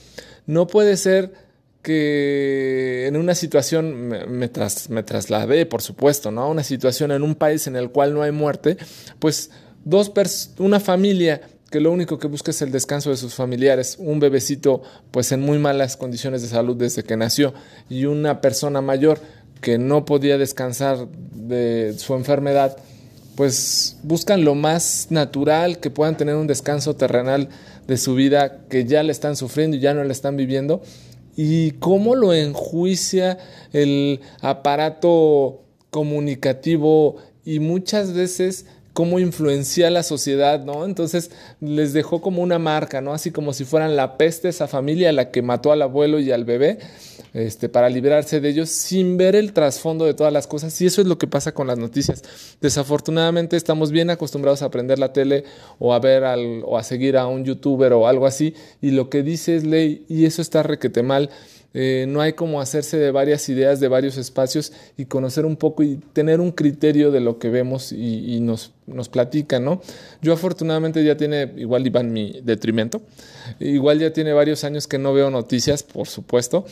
no 0.47 0.69
puede 0.69 0.97
ser 0.97 1.50
que 1.83 3.07
en 3.07 3.17
una 3.17 3.35
situación 3.35 4.09
me, 4.09 4.49
trasladé, 4.49 5.67
por 5.67 5.83
supuesto, 5.83 6.31
¿no? 6.31 6.51
Una 6.51 6.63
situación 6.63 7.11
en 7.11 7.23
un 7.23 7.35
país 7.35 7.67
en 7.67 7.77
el 7.77 7.91
cual 7.91 8.13
no 8.13 8.23
hay 8.23 8.33
muerte, 8.33 8.77
pues 9.19 9.51
dos 9.85 10.13
una 10.59 10.79
familia 10.79 11.41
que 11.71 11.81
lo 11.81 11.93
único 11.93 12.19
que 12.19 12.27
busca 12.27 12.51
es 12.51 12.61
el 12.63 12.73
descanso 12.73 13.11
de 13.11 13.17
sus 13.17 13.35
familiares, 13.35 13.97
un 13.99 14.19
bebecito 14.21 14.83
pues 15.11 15.31
en 15.33 15.41
muy 15.41 15.59
malas 15.59 15.97
condiciones 15.97 16.43
de 16.43 16.49
salud 16.49 16.77
desde 16.77 17.05
que 17.05 17.17
nació 17.17 17.55
y 17.89 18.07
una 18.07 18.41
persona 18.41 18.81
mayor 18.81 19.21
que 19.61 19.79
no 19.79 20.05
podía 20.05 20.37
descansar 20.37 21.07
de 21.33 21.95
su 21.97 22.15
enfermedad, 22.15 22.77
pues 23.37 23.97
buscan 24.03 24.45
lo 24.45 24.55
más 24.55 25.07
natural, 25.11 25.79
que 25.79 25.91
puedan 25.91 26.17
tener 26.17 26.35
un 26.35 26.47
descanso 26.47 26.97
terrenal 26.97 27.49
de 27.87 27.97
su 27.97 28.15
vida 28.15 28.59
que 28.69 28.85
ya 28.85 29.03
le 29.03 29.13
están 29.13 29.37
sufriendo 29.37 29.77
y 29.77 29.81
ya 29.81 29.95
no 29.95 30.05
le 30.05 30.13
están 30.13 30.37
viviendo 30.37 30.83
y 31.37 31.73
cómo 31.73 32.15
lo 32.15 32.33
enjuicia 32.35 33.39
el 33.73 34.21
aparato 34.41 35.63
comunicativo 35.91 37.17
y 37.45 37.61
muchas 37.61 38.13
veces 38.13 38.67
cómo 38.93 39.19
influencia 39.19 39.91
la 39.91 40.03
sociedad, 40.03 40.65
¿no? 40.65 40.85
Entonces 40.85 41.31
les 41.61 41.93
dejó 41.93 42.21
como 42.21 42.43
una 42.43 42.59
marca, 42.59 43.01
¿no? 43.01 43.13
Así 43.13 43.31
como 43.31 43.53
si 43.53 43.65
fueran 43.65 43.97
la 43.97 44.17
peste 44.17 44.49
esa 44.49 44.69
familia 44.69 45.13
la 45.13 45.31
que 45.31 45.43
mató 45.43 45.73
al 45.73 45.83
abuelo 45.83 46.19
y 46.19 46.33
al 46.33 46.45
bebé, 46.45 46.79
este, 47.33 47.69
para 47.69 47.89
librarse 47.89 48.41
de 48.41 48.49
ellos 48.49 48.71
sin 48.71 49.17
ver 49.17 49.37
el 49.37 49.53
trasfondo 49.53 50.05
de 50.05 50.15
todas 50.15 50.33
las 50.33 50.47
cosas. 50.47 50.81
Y 50.81 50.87
eso 50.87 51.01
es 51.01 51.07
lo 51.07 51.19
que 51.19 51.27
pasa 51.27 51.53
con 51.53 51.67
las 51.67 51.79
noticias. 51.79 52.23
Desafortunadamente 52.61 53.57
estamos 53.57 53.93
bien 53.93 54.11
acostumbrados 54.11 54.63
a 54.63 54.67
aprender 54.67 54.99
la 54.99 55.13
tele 55.13 55.45
o 55.79 55.95
a 55.95 56.01
ver 56.01 56.25
al, 56.25 56.63
o 56.65 56.77
a 56.77 56.83
seguir 56.83 57.17
a 57.17 57.27
un 57.27 57.45
youtuber 57.45 57.93
o 57.93 58.09
algo 58.09 58.27
así, 58.27 58.55
y 58.81 58.91
lo 58.91 59.09
que 59.09 59.23
dice 59.23 59.57
es 59.57 59.65
ley, 59.65 60.05
y 60.09 60.25
eso 60.25 60.43
está 60.43 60.63
requete 60.63 61.03
mal 61.03 61.31
eh, 61.73 62.07
no 62.09 62.21
hay 62.21 62.33
como 62.33 62.61
hacerse 62.61 62.97
de 62.97 63.13
varias 63.13 63.49
ideas, 63.49 63.79
de 63.79 63.87
varios 63.87 64.17
espacios 64.17 64.73
y 64.97 65.05
conocer 65.05 65.47
un 65.47 65.57
poco 65.57 65.85
y 65.85 66.01
tener 66.13 66.41
un 66.41 66.51
criterio 66.51 67.13
de 67.13 67.21
lo 67.21 67.39
que 67.39 67.49
vemos 67.49 67.93
y, 67.93 68.41
nos, 68.41 68.73
nos 68.87 69.09
platican, 69.09 69.65
¿no? 69.65 69.81
Yo 70.21 70.33
afortunadamente 70.33 71.05
ya 71.05 71.17
tiene, 71.17 71.53
igual 71.57 71.87
iba 71.87 72.01
en 72.01 72.13
mi 72.13 72.41
detrimento, 72.43 73.03
igual 73.61 74.01
ya 74.01 74.13
tiene 74.13 74.33
varios 74.33 74.65
años 74.65 74.89
que 74.89 74.99
no 74.99 75.13
veo 75.15 75.31
noticias, 75.31 75.83
por 75.85 76.09
supuesto. 76.09 76.65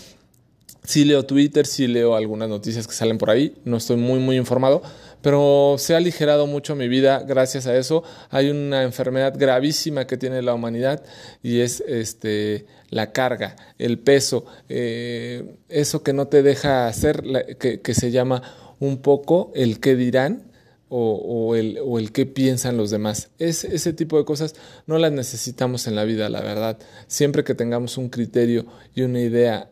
Sí 0.83 1.05
leo 1.05 1.25
Twitter, 1.27 1.67
sí 1.67 1.87
leo 1.87 2.17
algunas 2.17 2.49
noticias 2.49 2.87
que 2.87 2.95
salen 2.95 3.19
por 3.19 3.31
ahí, 3.31 3.55
no 3.65 3.77
estoy 3.77 3.99
muy, 3.99 4.21
muy 4.21 4.37
informado, 4.37 4.83
pero 5.23 5.77
se 5.79 5.95
ha 5.95 5.97
aligerado 5.97 6.47
mucho 6.47 6.77
mi 6.77 6.89
vida 6.89 7.25
gracias 7.27 7.67
a 7.67 7.77
eso. 7.77 8.03
Hay 8.31 8.51
una 8.51 8.83
enfermedad 8.83 9.35
gravísima 9.37 10.07
que 10.07 10.17
tiene 10.17 10.43
la 10.43 10.55
humanidad 10.55 11.03
y 11.43 11.61
es 11.61 11.83
este, 11.87 12.67
la 12.91 13.13
carga, 13.13 13.57
el 13.79 13.99
peso, 13.99 14.47
eh, 14.69 15.57
eso 15.69 16.03
que 16.03 16.13
no 16.13 16.29
te 16.29 16.43
deja 16.43 16.87
hacer, 16.87 17.23
que, 17.59 17.95
se 17.95 18.11
llama 18.11 18.43
un 18.79 18.99
poco 18.99 19.53
el 19.55 19.81
qué 19.81 19.97
dirán. 19.97 20.45
O, 20.91 21.17
o, 21.17 21.55
el, 21.55 21.79
o 21.85 21.99
el 21.99 22.13
qué 22.13 22.25
piensan 22.25 22.79
los 22.79 22.89
demás. 22.89 23.29
Es, 23.39 23.63
ese 23.63 23.93
tipo 23.93 24.17
de 24.17 24.25
cosas 24.25 24.55
no 24.87 24.97
las 24.97 25.13
necesitamos 25.13 25.87
en 25.87 25.95
la 25.95 26.05
vida, 26.05 26.31
la 26.31 26.41
verdad. 26.41 26.79
Siempre 27.09 27.45
que 27.45 27.55
tengamos 27.55 27.99
un 27.99 28.09
criterio 28.09 28.65
y 28.95 29.03
una 29.03 29.21
idea 29.21 29.69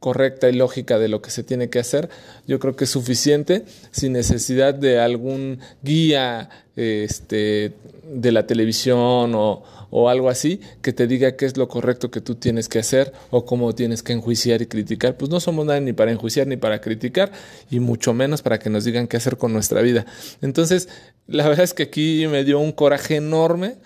correcta 0.00 0.48
y 0.48 0.52
lógica 0.52 0.98
de 0.98 1.08
lo 1.08 1.20
que 1.20 1.30
se 1.30 1.42
tiene 1.42 1.70
que 1.70 1.78
hacer, 1.78 2.08
yo 2.46 2.58
creo 2.58 2.76
que 2.76 2.84
es 2.84 2.90
suficiente 2.90 3.64
sin 3.90 4.12
necesidad 4.12 4.74
de 4.74 5.00
algún 5.00 5.58
guía 5.82 6.50
este, 6.76 7.72
de 8.04 8.32
la 8.32 8.46
televisión 8.46 9.34
o, 9.34 9.64
o, 9.90 10.08
algo 10.08 10.28
así 10.28 10.60
que 10.80 10.92
te 10.92 11.08
diga 11.08 11.34
qué 11.36 11.46
es 11.46 11.56
lo 11.56 11.66
correcto 11.66 12.10
que 12.10 12.20
tú 12.20 12.36
tienes 12.36 12.68
que 12.68 12.78
hacer 12.78 13.12
o 13.30 13.44
cómo 13.44 13.74
tienes 13.74 14.04
que 14.04 14.12
enjuiciar 14.12 14.62
y 14.62 14.66
criticar. 14.66 15.16
Pues 15.16 15.30
no 15.30 15.40
somos 15.40 15.66
nadie 15.66 15.80
ni 15.80 15.92
para 15.92 16.12
enjuiciar 16.12 16.46
ni 16.46 16.56
para 16.56 16.80
criticar 16.80 17.32
y 17.68 17.80
mucho 17.80 18.14
menos 18.14 18.42
para 18.42 18.58
que 18.60 18.70
nos 18.70 18.84
digan 18.84 19.08
qué 19.08 19.16
hacer 19.16 19.36
con 19.36 19.52
nuestra 19.52 19.82
vida. 19.82 20.06
Entonces, 20.40 20.88
la 21.26 21.48
verdad 21.48 21.64
es 21.64 21.74
que 21.74 21.84
aquí 21.84 22.26
me 22.28 22.44
dio 22.44 22.60
un 22.60 22.70
coraje 22.70 23.16
enorme 23.16 23.76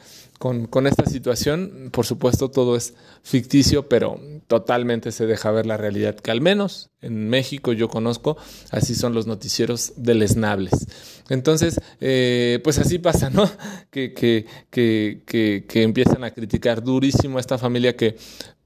con, 0.42 0.88
esta 0.88 1.06
situación. 1.06 1.90
Por 1.92 2.04
supuesto, 2.04 2.50
todo 2.50 2.74
es 2.74 2.94
ficticio, 3.22 3.88
pero 3.88 4.20
totalmente 4.48 5.12
se 5.12 5.26
deja 5.26 5.52
ver 5.52 5.66
la 5.66 5.76
realidad 5.76 6.16
que 6.16 6.32
al 6.32 6.40
menos 6.40 6.90
en 7.00 7.28
México 7.28 7.72
yo 7.72 7.88
conozco, 7.88 8.36
así 8.72 8.96
son 8.96 9.14
los 9.14 9.28
noticieros 9.28 9.92
deleznables. 9.96 10.88
Entonces, 11.28 11.80
eh, 12.00 12.58
pues 12.64 12.80
así 12.80 12.98
pasa, 12.98 13.30
¿no? 13.30 13.48
Que, 13.92 14.14
que, 14.14 14.46
que, 14.70 15.22
que, 15.68 15.82
empiezan 15.82 16.24
a 16.24 16.32
criticar 16.32 16.82
durísimo 16.82 17.36
a 17.36 17.40
esta 17.40 17.58
familia 17.58 17.94
que 17.94 18.16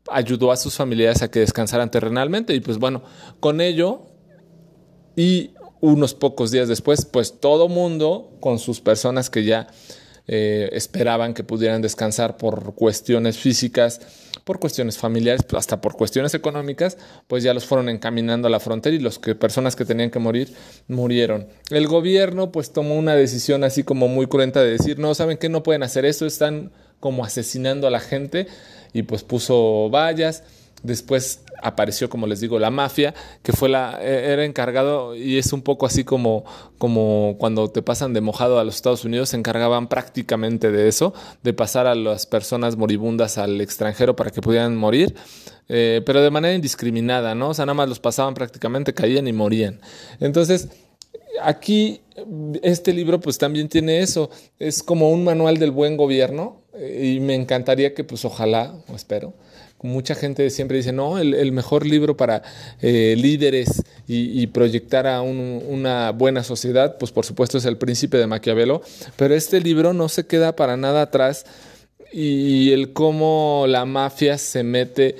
ayudó 0.08 0.52
a 0.52 0.56
sus 0.56 0.76
familiares 0.76 1.22
a 1.22 1.30
que 1.30 1.40
descansaran 1.40 1.90
terrenalmente 1.90 2.54
y 2.54 2.60
pues 2.60 2.78
bueno, 2.78 3.02
con 3.40 3.60
ello 3.60 4.06
y 5.16 5.50
unos 5.80 6.14
pocos 6.14 6.52
días 6.52 6.68
después, 6.68 7.04
pues 7.04 7.40
todo 7.40 7.68
mundo 7.68 8.36
con 8.40 8.60
sus 8.60 8.80
personas 8.80 9.30
que 9.30 9.44
ya 9.44 9.66
eh, 10.28 10.68
esperaban 10.72 11.34
que 11.34 11.44
pudieran 11.44 11.82
descansar 11.82 12.36
por 12.36 12.74
cuestiones 12.74 13.38
físicas, 13.38 14.00
por 14.44 14.58
cuestiones 14.58 14.98
familiares, 14.98 15.42
hasta 15.56 15.80
por 15.80 15.96
cuestiones 15.96 16.34
económicas, 16.34 16.98
pues 17.26 17.42
ya 17.42 17.54
los 17.54 17.64
fueron 17.64 17.88
encaminando 17.88 18.48
a 18.48 18.50
la 18.50 18.60
frontera 18.60 18.94
y 18.94 18.98
los 18.98 19.18
que 19.18 19.34
personas 19.34 19.76
que 19.76 19.84
tenían 19.84 20.10
que 20.10 20.18
morir 20.18 20.52
murieron. 20.88 21.48
El 21.70 21.86
gobierno 21.86 22.52
pues 22.52 22.72
tomó 22.72 22.96
una 22.96 23.14
decisión 23.14 23.64
así 23.64 23.82
como 23.82 24.08
muy 24.08 24.26
cruenta 24.26 24.62
de 24.62 24.70
decir, 24.70 24.98
no, 24.98 25.14
saben 25.14 25.38
que 25.38 25.48
no 25.48 25.62
pueden 25.62 25.82
hacer 25.82 26.04
esto, 26.04 26.26
están 26.26 26.72
como 27.00 27.24
asesinando 27.24 27.86
a 27.86 27.90
la 27.90 28.00
gente 28.00 28.46
y 28.92 29.02
pues 29.02 29.22
puso 29.22 29.90
vallas 29.90 30.42
Después 30.82 31.42
apareció, 31.62 32.08
como 32.08 32.26
les 32.26 32.40
digo, 32.40 32.58
la 32.58 32.70
mafia, 32.70 33.14
que 33.42 33.52
fue 33.52 33.68
la, 33.68 33.98
e, 34.00 34.32
era 34.32 34.44
encargado, 34.44 35.14
y 35.14 35.38
es 35.38 35.52
un 35.52 35.62
poco 35.62 35.86
así 35.86 36.04
como, 36.04 36.44
como 36.78 37.36
cuando 37.38 37.68
te 37.70 37.82
pasan 37.82 38.12
de 38.12 38.20
mojado 38.20 38.58
a 38.58 38.64
los 38.64 38.76
Estados 38.76 39.04
Unidos, 39.04 39.30
se 39.30 39.36
encargaban 39.36 39.88
prácticamente 39.88 40.70
de 40.70 40.88
eso, 40.88 41.14
de 41.42 41.52
pasar 41.52 41.86
a 41.86 41.94
las 41.94 42.26
personas 42.26 42.76
moribundas 42.76 43.38
al 43.38 43.60
extranjero 43.60 44.16
para 44.16 44.30
que 44.30 44.40
pudieran 44.40 44.76
morir, 44.76 45.14
eh, 45.68 46.02
pero 46.04 46.20
de 46.20 46.30
manera 46.30 46.54
indiscriminada, 46.54 47.34
¿no? 47.34 47.50
O 47.50 47.54
sea, 47.54 47.66
nada 47.66 47.74
más 47.74 47.88
los 47.88 48.00
pasaban 48.00 48.34
prácticamente, 48.34 48.94
caían 48.94 49.26
y 49.26 49.32
morían. 49.32 49.80
Entonces, 50.20 50.68
aquí 51.42 52.00
este 52.62 52.92
libro 52.92 53.20
pues 53.20 53.38
también 53.38 53.68
tiene 53.68 54.00
eso, 54.00 54.30
es 54.58 54.82
como 54.82 55.10
un 55.10 55.24
manual 55.24 55.58
del 55.58 55.70
buen 55.70 55.96
gobierno 55.96 56.62
y 56.78 57.20
me 57.20 57.34
encantaría 57.34 57.94
que 57.94 58.04
pues 58.04 58.24
ojalá, 58.24 58.74
o 58.88 58.96
espero, 58.96 59.34
mucha 59.82 60.14
gente 60.14 60.48
siempre 60.50 60.76
dice, 60.76 60.92
no, 60.92 61.18
el, 61.18 61.52
mejor 61.52 61.86
libro 61.86 62.16
para 62.16 62.42
eh, 62.82 63.14
líderes 63.16 63.84
y, 64.08 64.46
proyectar 64.48 65.06
a 65.06 65.22
una 65.22 66.12
buena 66.12 66.42
sociedad, 66.42 66.96
pues 66.98 67.12
por 67.12 67.24
supuesto 67.24 67.58
es 67.58 67.64
El 67.64 67.76
Príncipe 67.76 68.18
de 68.18 68.26
Maquiavelo, 68.26 68.82
pero 69.16 69.34
este 69.34 69.60
libro 69.60 69.92
no 69.92 70.08
se 70.08 70.26
queda 70.26 70.56
para 70.56 70.76
nada 70.76 71.02
atrás 71.02 71.44
y 72.12 72.72
el 72.72 72.92
cómo 72.92 73.64
la 73.68 73.84
mafia 73.84 74.38
se 74.38 74.62
mete 74.62 75.16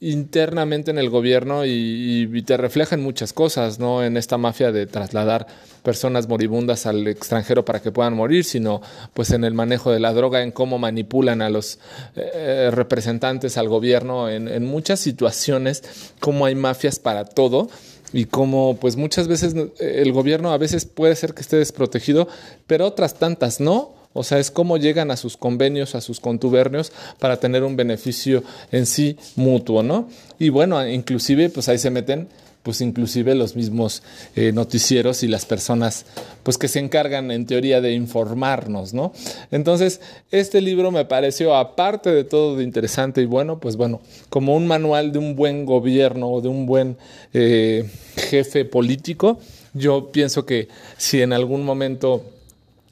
internamente 0.00 0.90
en 0.90 0.98
el 0.98 1.10
gobierno 1.10 1.66
y, 1.66 2.42
te 2.46 2.56
reflejan 2.56 3.02
muchas 3.02 3.34
cosas, 3.34 3.78
no 3.78 4.02
en 4.02 4.16
esta 4.16 4.38
mafia 4.38 4.72
de 4.72 4.86
trasladar 4.86 5.46
personas 5.82 6.26
moribundas 6.26 6.86
al 6.86 7.06
extranjero 7.06 7.66
para 7.66 7.80
que 7.80 7.92
puedan 7.92 8.14
morir, 8.14 8.44
sino 8.44 8.80
pues 9.12 9.30
en 9.30 9.44
el 9.44 9.52
manejo 9.52 9.92
de 9.92 10.00
la 10.00 10.14
droga, 10.14 10.42
en 10.42 10.52
cómo 10.52 10.78
manipulan 10.78 11.42
a 11.42 11.50
los 11.50 11.78
eh, 12.16 12.70
representantes 12.72 13.58
al 13.58 13.68
gobierno, 13.68 14.30
en, 14.30 14.48
en 14.48 14.64
muchas 14.64 15.00
situaciones, 15.00 15.82
cómo 16.18 16.46
hay 16.46 16.54
mafias 16.54 16.98
para 16.98 17.26
todo 17.26 17.68
y 18.12 18.24
cómo 18.24 18.78
pues 18.80 18.96
muchas 18.96 19.28
veces 19.28 19.54
el 19.78 20.12
gobierno 20.12 20.52
a 20.52 20.58
veces 20.58 20.86
puede 20.86 21.14
ser 21.14 21.34
que 21.34 21.42
esté 21.42 21.56
desprotegido, 21.56 22.26
pero 22.66 22.86
otras 22.86 23.18
tantas 23.18 23.60
no 23.60 23.99
o 24.12 24.24
sea, 24.24 24.38
es 24.38 24.50
cómo 24.50 24.76
llegan 24.76 25.10
a 25.10 25.16
sus 25.16 25.36
convenios, 25.36 25.94
a 25.94 26.00
sus 26.00 26.20
contubernios 26.20 26.92
para 27.18 27.38
tener 27.38 27.62
un 27.62 27.76
beneficio 27.76 28.42
en 28.72 28.86
sí 28.86 29.16
mutuo, 29.36 29.82
¿no? 29.82 30.08
Y 30.38 30.48
bueno, 30.48 30.86
inclusive, 30.86 31.48
pues 31.48 31.68
ahí 31.68 31.78
se 31.78 31.90
meten 31.90 32.28
pues 32.62 32.80
inclusive 32.82 33.34
los 33.34 33.56
mismos 33.56 34.02
eh, 34.36 34.52
noticieros 34.52 35.22
y 35.22 35.28
las 35.28 35.46
personas 35.46 36.04
pues 36.42 36.58
que 36.58 36.68
se 36.68 36.78
encargan 36.78 37.30
en 37.30 37.46
teoría 37.46 37.80
de 37.80 37.92
informarnos, 37.92 38.92
¿no? 38.92 39.12
Entonces, 39.50 40.00
este 40.30 40.60
libro 40.60 40.90
me 40.90 41.04
pareció, 41.04 41.54
aparte 41.54 42.10
de 42.10 42.24
todo 42.24 42.56
de 42.56 42.64
interesante 42.64 43.22
y 43.22 43.26
bueno, 43.26 43.60
pues 43.60 43.76
bueno, 43.76 44.00
como 44.28 44.54
un 44.54 44.66
manual 44.66 45.12
de 45.12 45.18
un 45.18 45.36
buen 45.36 45.64
gobierno 45.64 46.30
o 46.30 46.40
de 46.40 46.48
un 46.48 46.66
buen 46.66 46.98
eh, 47.32 47.88
jefe 48.16 48.64
político, 48.64 49.38
yo 49.72 50.10
pienso 50.12 50.44
que 50.44 50.68
si 50.98 51.22
en 51.22 51.32
algún 51.32 51.64
momento 51.64 52.24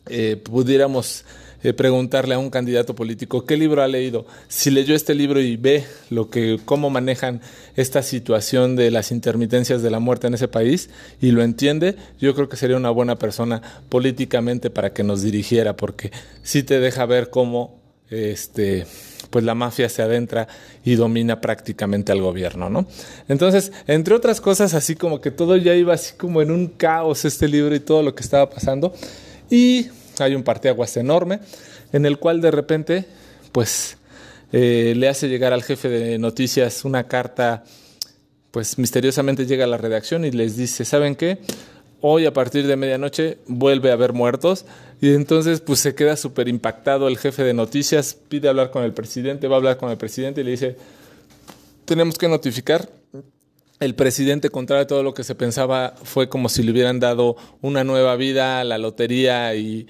eh, 0.09 0.37
pudiéramos 0.37 1.25
eh, 1.65 1.73
preguntarle 1.73 2.35
a 2.35 2.39
un 2.39 2.51
candidato 2.51 2.95
político 2.95 3.45
qué 3.45 3.57
libro 3.57 3.83
ha 3.83 3.89
leído, 3.89 4.27
si 4.47 4.71
leyó 4.71 4.95
este 4.95 5.15
libro 5.15 5.41
y 5.41 5.57
ve 5.57 5.85
lo 6.09 6.31
que 6.31 6.61
cómo 6.65 6.89
manejan 6.89 7.41
esta 7.75 8.05
situación 8.05 8.77
de 8.77 8.93
las 8.93 9.11
intermitencias 9.11 9.83
de 9.83 9.91
la 9.91 9.99
muerte 9.99 10.29
en 10.29 10.35
ese 10.35 10.47
país 10.47 10.89
y 11.21 11.33
lo 11.33 11.43
entiende, 11.43 11.97
yo 12.21 12.33
creo 12.37 12.49
que 12.49 12.57
sería 12.57 12.77
una 12.77 12.91
buena 12.91 13.17
persona 13.17 13.61
políticamente 13.89 14.71
para 14.71 14.93
que 14.93 15.03
nos 15.03 15.23
dirigiera, 15.23 15.75
porque 15.77 16.13
sí 16.45 16.63
te 16.63 16.79
deja 16.79 17.07
ver 17.07 17.29
cómo 17.29 17.81
este 18.09 18.87
pues 19.31 19.45
la 19.45 19.55
mafia 19.55 19.89
se 19.89 20.01
adentra 20.03 20.47
y 20.85 20.95
domina 20.95 21.41
prácticamente 21.41 22.13
al 22.13 22.23
gobierno, 22.23 22.71
¿no? 22.71 22.87
Entonces, 23.29 23.73
entre 23.87 24.15
otras 24.15 24.41
cosas, 24.41 24.75
así 24.75 24.95
como 24.95 25.21
que 25.21 25.31
todo 25.31 25.57
ya 25.57 25.75
iba 25.75 25.93
así 25.93 26.15
como 26.17 26.41
en 26.41 26.51
un 26.51 26.69
caos 26.69 27.25
este 27.25 27.49
libro 27.49 27.75
y 27.75 27.81
todo 27.81 28.03
lo 28.03 28.15
que 28.15 28.23
estaba 28.23 28.49
pasando. 28.49 28.95
Y 29.51 29.89
hay 30.21 30.35
un 30.35 30.43
parteaguas 30.43 30.97
enorme 30.97 31.41
en 31.93 32.07
el 32.07 32.19
cual 32.19 32.41
de 32.41 32.51
repente, 32.51 33.07
pues, 33.53 33.99
eh, 34.53 34.95
le 34.97 35.09
hace 35.09 35.29
llegar 35.29 35.53
al 35.53 35.63
jefe 35.63 35.89
de 35.89 36.19
noticias 36.19 36.85
una 36.85 37.05
carta, 37.05 37.65
pues 38.51 38.79
misteriosamente 38.79 39.47
llega 39.47 39.65
a 39.65 39.69
la 39.69 39.77
redacción 39.77 40.25
y 40.25 40.31
les 40.31 40.57
dice, 40.57 40.85
¿saben 40.85 41.17
qué? 41.17 41.39
Hoy 42.01 42.27
a 42.27 42.33
partir 42.33 42.67
de 42.67 42.77
medianoche 42.77 43.39
vuelve 43.47 43.91
a 43.91 43.95
haber 43.95 44.13
muertos 44.13 44.65
y 45.01 45.13
entonces 45.13 45.61
pues 45.61 45.81
se 45.81 45.95
queda 45.95 46.17
súper 46.17 46.49
impactado 46.49 47.09
el 47.09 47.19
jefe 47.19 47.43
de 47.43 47.55
noticias, 47.55 48.17
pide 48.29 48.49
hablar 48.49 48.71
con 48.71 48.85
el 48.85 48.93
presidente, 48.93 49.49
va 49.49 49.57
a 49.57 49.59
hablar 49.59 49.77
con 49.77 49.91
el 49.91 49.99
presidente 49.99 50.41
y 50.41 50.45
le 50.45 50.53
dice, 50.53 50.77
tenemos 51.85 52.17
que 52.17 52.29
notificar 52.29 52.89
el 53.81 53.95
presidente, 53.95 54.51
contrario 54.51 54.85
a 54.85 54.87
todo 54.87 55.03
lo 55.03 55.15
que 55.15 55.25
se 55.25 55.35
pensaba, 55.35 55.95
fue 56.03 56.29
como 56.29 56.49
si 56.49 56.63
le 56.63 56.73
hubieran 56.73 57.01
dado 57.01 57.37
una 57.61 57.85
nueva 57.85 58.17
vida 58.17 58.61
a 58.61 58.65
la 58.65 58.79
lotería 58.79 59.55
y, 59.55 59.87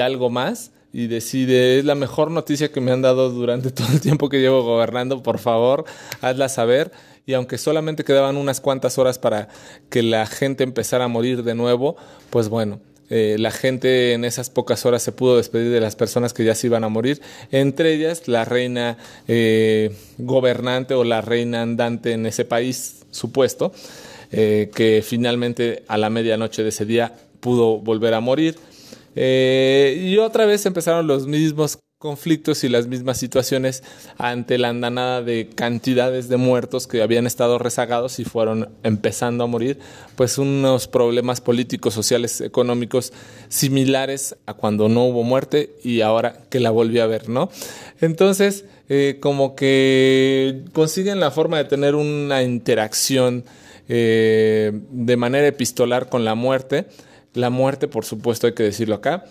algo 0.00 0.30
más. 0.30 0.72
Y 0.92 1.08
decide, 1.08 1.80
es 1.80 1.84
la 1.84 1.96
mejor 1.96 2.30
noticia 2.30 2.70
que 2.70 2.80
me 2.80 2.92
han 2.92 3.02
dado 3.02 3.30
durante 3.30 3.70
todo 3.72 3.88
el 3.92 4.00
tiempo 4.00 4.28
que 4.28 4.40
llevo 4.40 4.62
gobernando, 4.62 5.22
por 5.22 5.38
favor, 5.38 5.84
hazla 6.20 6.48
saber. 6.48 6.92
Y 7.26 7.34
aunque 7.34 7.58
solamente 7.58 8.04
quedaban 8.04 8.36
unas 8.36 8.60
cuantas 8.60 8.98
horas 8.98 9.18
para 9.18 9.48
que 9.90 10.02
la 10.02 10.26
gente 10.26 10.62
empezara 10.62 11.06
a 11.06 11.08
morir 11.08 11.42
de 11.42 11.54
nuevo, 11.54 11.96
pues 12.30 12.48
bueno, 12.48 12.80
eh, 13.10 13.36
la 13.38 13.50
gente 13.50 14.12
en 14.12 14.24
esas 14.24 14.48
pocas 14.50 14.86
horas 14.86 15.02
se 15.02 15.12
pudo 15.12 15.36
despedir 15.36 15.70
de 15.70 15.80
las 15.80 15.94
personas 15.94 16.32
que 16.32 16.44
ya 16.44 16.54
se 16.54 16.68
iban 16.68 16.84
a 16.84 16.88
morir, 16.88 17.20
entre 17.50 17.92
ellas 17.92 18.28
la 18.28 18.44
reina 18.44 18.96
eh, 19.28 19.94
gobernante 20.18 20.94
o 20.94 21.04
la 21.04 21.20
reina 21.20 21.62
andante 21.62 22.12
en 22.12 22.24
ese 22.24 22.44
país 22.44 23.04
supuesto, 23.10 23.72
eh, 24.32 24.70
que 24.74 25.02
finalmente 25.06 25.84
a 25.86 25.98
la 25.98 26.08
medianoche 26.08 26.62
de 26.62 26.70
ese 26.70 26.86
día 26.86 27.12
pudo 27.40 27.78
volver 27.78 28.14
a 28.14 28.20
morir. 28.20 28.56
Y 29.16 30.16
otra 30.18 30.46
vez 30.46 30.66
empezaron 30.66 31.06
los 31.06 31.26
mismos 31.26 31.78
conflictos 32.04 32.64
y 32.64 32.68
las 32.68 32.86
mismas 32.86 33.16
situaciones 33.16 33.82
ante 34.18 34.58
la 34.58 34.68
andanada 34.68 35.22
de 35.22 35.48
cantidades 35.48 36.28
de 36.28 36.36
muertos 36.36 36.86
que 36.86 37.00
habían 37.00 37.26
estado 37.26 37.58
rezagados 37.58 38.20
y 38.20 38.24
fueron 38.24 38.68
empezando 38.82 39.42
a 39.42 39.46
morir, 39.46 39.78
pues 40.14 40.36
unos 40.36 40.86
problemas 40.86 41.40
políticos, 41.40 41.94
sociales, 41.94 42.42
económicos 42.42 43.14
similares 43.48 44.36
a 44.44 44.52
cuando 44.52 44.90
no 44.90 45.06
hubo 45.06 45.22
muerte 45.22 45.76
y 45.82 46.02
ahora 46.02 46.40
que 46.50 46.60
la 46.60 46.70
volví 46.70 46.98
a 46.98 47.06
ver, 47.06 47.30
¿no? 47.30 47.48
Entonces, 48.02 48.66
eh, 48.90 49.16
como 49.20 49.56
que 49.56 50.60
consiguen 50.74 51.20
la 51.20 51.30
forma 51.30 51.56
de 51.56 51.64
tener 51.64 51.94
una 51.94 52.42
interacción 52.42 53.44
eh, 53.88 54.72
de 54.90 55.16
manera 55.16 55.46
epistolar 55.46 56.10
con 56.10 56.26
la 56.26 56.34
muerte. 56.34 56.84
La 57.34 57.50
muerte, 57.50 57.88
por 57.88 58.04
supuesto, 58.04 58.46
hay 58.46 58.54
que 58.54 58.62
decirlo 58.62 58.94
acá, 58.94 59.24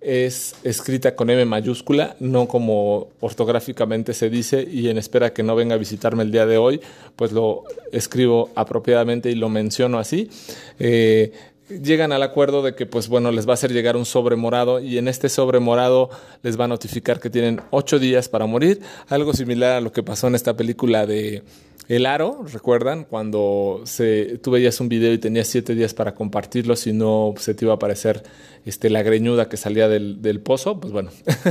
es 0.00 0.54
escrita 0.62 1.16
con 1.16 1.28
M 1.28 1.44
mayúscula, 1.44 2.16
no 2.20 2.46
como 2.46 3.08
ortográficamente 3.20 4.14
se 4.14 4.30
dice, 4.30 4.66
y 4.70 4.88
en 4.88 4.98
espera 4.98 5.32
que 5.32 5.42
no 5.42 5.56
venga 5.56 5.74
a 5.74 5.78
visitarme 5.78 6.22
el 6.22 6.30
día 6.30 6.46
de 6.46 6.56
hoy, 6.56 6.80
pues 7.16 7.32
lo 7.32 7.64
escribo 7.92 8.50
apropiadamente 8.54 9.30
y 9.30 9.34
lo 9.34 9.48
menciono 9.48 9.98
así. 9.98 10.30
Eh, 10.78 11.32
llegan 11.68 12.12
al 12.12 12.22
acuerdo 12.22 12.62
de 12.62 12.74
que, 12.74 12.86
pues 12.86 13.08
bueno, 13.08 13.32
les 13.32 13.46
va 13.46 13.52
a 13.52 13.54
hacer 13.54 13.72
llegar 13.72 13.96
un 13.96 14.06
sobre 14.06 14.36
morado 14.36 14.80
y 14.80 14.98
en 14.98 15.08
este 15.08 15.28
sobre 15.28 15.58
morado 15.58 16.10
les 16.42 16.58
va 16.58 16.64
a 16.64 16.68
notificar 16.68 17.20
que 17.20 17.28
tienen 17.28 17.60
ocho 17.70 17.98
días 17.98 18.28
para 18.28 18.46
morir, 18.46 18.80
algo 19.08 19.34
similar 19.34 19.72
a 19.72 19.80
lo 19.80 19.92
que 19.92 20.02
pasó 20.02 20.28
en 20.28 20.34
esta 20.34 20.56
película 20.56 21.06
de 21.06 21.42
el 21.86 22.04
aro, 22.04 22.44
¿recuerdan? 22.52 23.04
Cuando 23.04 23.82
se, 23.84 24.38
tú 24.38 24.50
veías 24.50 24.80
un 24.80 24.88
video 24.88 25.12
y 25.12 25.18
tenías 25.18 25.48
siete 25.48 25.74
días 25.74 25.94
para 25.94 26.14
compartirlo, 26.14 26.76
si 26.76 26.92
no 26.92 27.34
se 27.38 27.54
te 27.54 27.64
iba 27.64 27.72
a 27.72 27.76
aparecer 27.76 28.22
este, 28.66 28.90
la 28.90 29.02
greñuda 29.02 29.48
que 29.48 29.56
salía 29.56 29.88
del, 29.88 30.40
pozo, 30.40 30.80
pues 30.80 30.92
bueno, 30.92 31.10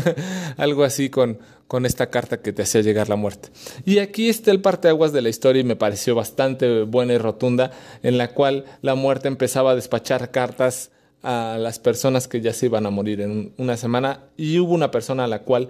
algo 0.57 0.83
así 0.83 1.09
con, 1.09 1.39
con 1.67 1.85
esta 1.85 2.11
carta 2.11 2.41
que 2.41 2.53
te 2.53 2.61
hacía 2.61 2.81
llegar 2.81 3.09
la 3.09 3.15
muerte. 3.15 3.49
Y 3.85 3.97
aquí 3.97 4.29
está 4.29 4.51
el 4.51 4.61
parteaguas 4.61 5.11
de 5.11 5.21
la 5.23 5.29
historia 5.29 5.61
y 5.61 5.65
me 5.65 5.75
pareció 5.75 6.13
bastante 6.13 6.83
buena 6.83 7.13
y 7.13 7.17
rotunda, 7.17 7.71
en 8.03 8.19
la 8.19 8.29
cual 8.33 8.65
la 8.81 8.93
muerte 8.93 9.27
empezaba 9.27 9.71
a 9.71 9.75
despachar 9.75 10.29
cartas 10.29 10.91
a 11.23 11.57
las 11.59 11.79
personas 11.79 12.27
que 12.27 12.41
ya 12.41 12.53
se 12.53 12.67
iban 12.67 12.85
a 12.85 12.91
morir 12.91 13.21
en 13.21 13.53
una 13.57 13.75
semana 13.75 14.25
y 14.37 14.59
hubo 14.59 14.73
una 14.73 14.91
persona 14.91 15.23
a 15.23 15.27
la 15.27 15.39
cual 15.39 15.69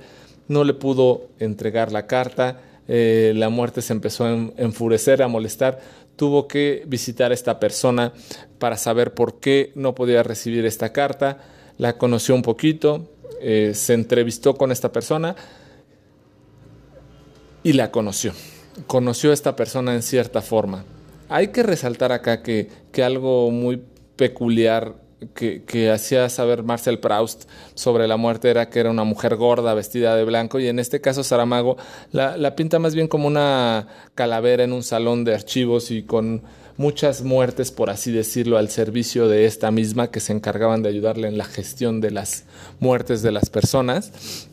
no 0.50 0.64
le 0.64 0.74
pudo 0.74 1.30
entregar 1.40 1.92
la 1.92 2.06
carta 2.06 2.62
eh, 2.88 3.34
la 3.36 3.50
muerte 3.50 3.82
se 3.82 3.94
empezó 3.94 4.26
a 4.26 4.32
enfurecer, 4.58 5.22
a 5.22 5.28
molestar, 5.28 5.80
tuvo 6.16 6.48
que 6.48 6.84
visitar 6.88 7.32
a 7.32 7.34
esta 7.34 7.60
persona 7.60 8.14
para 8.60 8.78
saber 8.78 9.14
por 9.14 9.40
qué 9.40 9.72
no 9.76 9.96
podía 9.96 10.24
recibir 10.24 10.66
esta 10.66 10.92
carta, 10.92 11.40
la 11.78 11.98
conoció 11.98 12.36
un 12.36 12.42
poquito, 12.42 13.10
eh, 13.42 13.72
se 13.76 13.94
entrevistó 13.94 14.56
con 14.56 14.72
esta 14.72 14.92
persona 14.92 15.36
y 17.64 17.74
la 17.74 17.92
conoció. 17.92 18.34
Conoció 18.88 19.32
a 19.32 19.34
esta 19.34 19.56
persona 19.56 19.94
en 19.94 20.02
cierta 20.02 20.42
forma. 20.42 20.86
Hay 21.30 21.50
que 21.50 21.64
resaltar 21.64 22.12
acá 22.12 22.42
que, 22.42 22.70
que 22.92 23.04
algo 23.04 23.52
muy 23.52 23.82
peculiar 24.16 24.96
que, 25.34 25.92
hacía 25.92 26.30
saber 26.30 26.64
Marcel 26.64 27.00
Proust 27.00 27.46
sobre 27.74 28.08
la 28.08 28.18
muerte 28.18 28.50
era 28.50 28.70
que 28.70 28.80
era 28.80 28.92
una 28.92 29.04
mujer 29.04 29.36
gorda 29.36 29.74
vestida 29.74 30.16
de 30.16 30.24
blanco 30.24 30.60
y 30.60 30.68
en 30.68 30.80
este 30.80 31.02
caso 31.02 31.24
Saramago 31.24 31.78
la, 32.12 32.56
pinta 32.56 32.78
más 32.80 32.94
bien 32.94 33.08
como 33.08 33.28
una 33.28 33.88
calavera 34.14 34.64
en 34.64 34.74
un 34.74 34.84
salón 34.84 35.24
de 35.24 35.34
archivos 35.34 35.90
y 35.90 36.04
con 36.04 36.44
muchas 36.78 37.24
muertes, 37.24 37.72
por 37.72 37.90
así 37.90 38.12
decirlo, 38.12 38.60
al 38.60 38.70
servicio 38.70 39.28
de 39.28 39.46
esta 39.46 39.72
misma 39.72 40.12
que 40.12 40.20
se 40.20 40.34
encargaban 40.34 40.84
de 40.84 40.90
ayudarle 40.90 41.28
en 41.28 41.38
la 41.40 41.46
gestión 41.46 42.02
de 42.02 42.12
las 42.12 42.44
muertes 42.80 43.24
de 43.24 43.32
las 43.32 43.50
personas. 43.50 44.48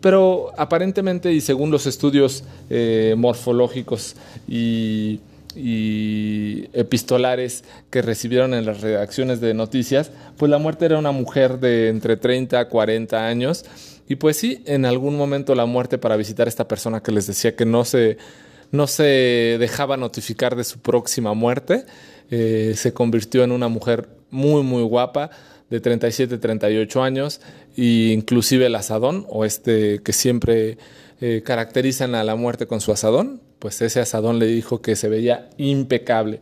Pero 0.00 0.52
aparentemente 0.56 1.30
y 1.34 1.42
según 1.42 1.70
los 1.70 1.86
estudios 1.86 2.44
eh, 2.70 3.14
morfológicos 3.18 4.16
y 4.48 5.20
y 5.56 6.68
epistolares 6.72 7.64
que 7.90 8.02
recibieron 8.02 8.54
en 8.54 8.66
las 8.66 8.80
redacciones 8.80 9.40
de 9.40 9.54
noticias, 9.54 10.10
pues 10.36 10.50
la 10.50 10.58
muerte 10.58 10.84
era 10.86 10.98
una 10.98 11.12
mujer 11.12 11.58
de 11.58 11.88
entre 11.88 12.16
30 12.16 12.60
a 12.60 12.68
40 12.68 13.26
años. 13.26 13.64
Y 14.08 14.16
pues 14.16 14.36
sí, 14.36 14.62
en 14.66 14.84
algún 14.84 15.16
momento 15.16 15.54
la 15.54 15.66
muerte 15.66 15.98
para 15.98 16.16
visitar 16.16 16.46
a 16.46 16.50
esta 16.50 16.66
persona 16.68 17.02
que 17.02 17.12
les 17.12 17.26
decía 17.26 17.54
que 17.54 17.64
no 17.64 17.84
se, 17.84 18.18
no 18.72 18.86
se 18.86 19.56
dejaba 19.58 19.96
notificar 19.96 20.56
de 20.56 20.64
su 20.64 20.80
próxima 20.80 21.34
muerte, 21.34 21.84
eh, 22.30 22.74
se 22.76 22.92
convirtió 22.92 23.44
en 23.44 23.52
una 23.52 23.68
mujer 23.68 24.08
muy, 24.30 24.62
muy 24.62 24.82
guapa, 24.82 25.30
de 25.70 25.80
37, 25.80 26.38
38 26.38 27.02
años, 27.02 27.40
e 27.76 28.12
inclusive 28.12 28.66
el 28.66 28.74
asadón, 28.74 29.24
o 29.28 29.44
este 29.44 30.00
que 30.02 30.12
siempre 30.12 30.78
eh, 31.20 31.42
caracterizan 31.44 32.14
a 32.16 32.24
la 32.24 32.34
muerte 32.34 32.66
con 32.66 32.80
su 32.80 32.90
asadón, 32.90 33.40
pues 33.60 33.80
ese 33.82 34.00
asadón 34.00 34.40
le 34.40 34.46
dijo 34.46 34.82
que 34.82 34.96
se 34.96 35.08
veía 35.08 35.48
impecable. 35.58 36.40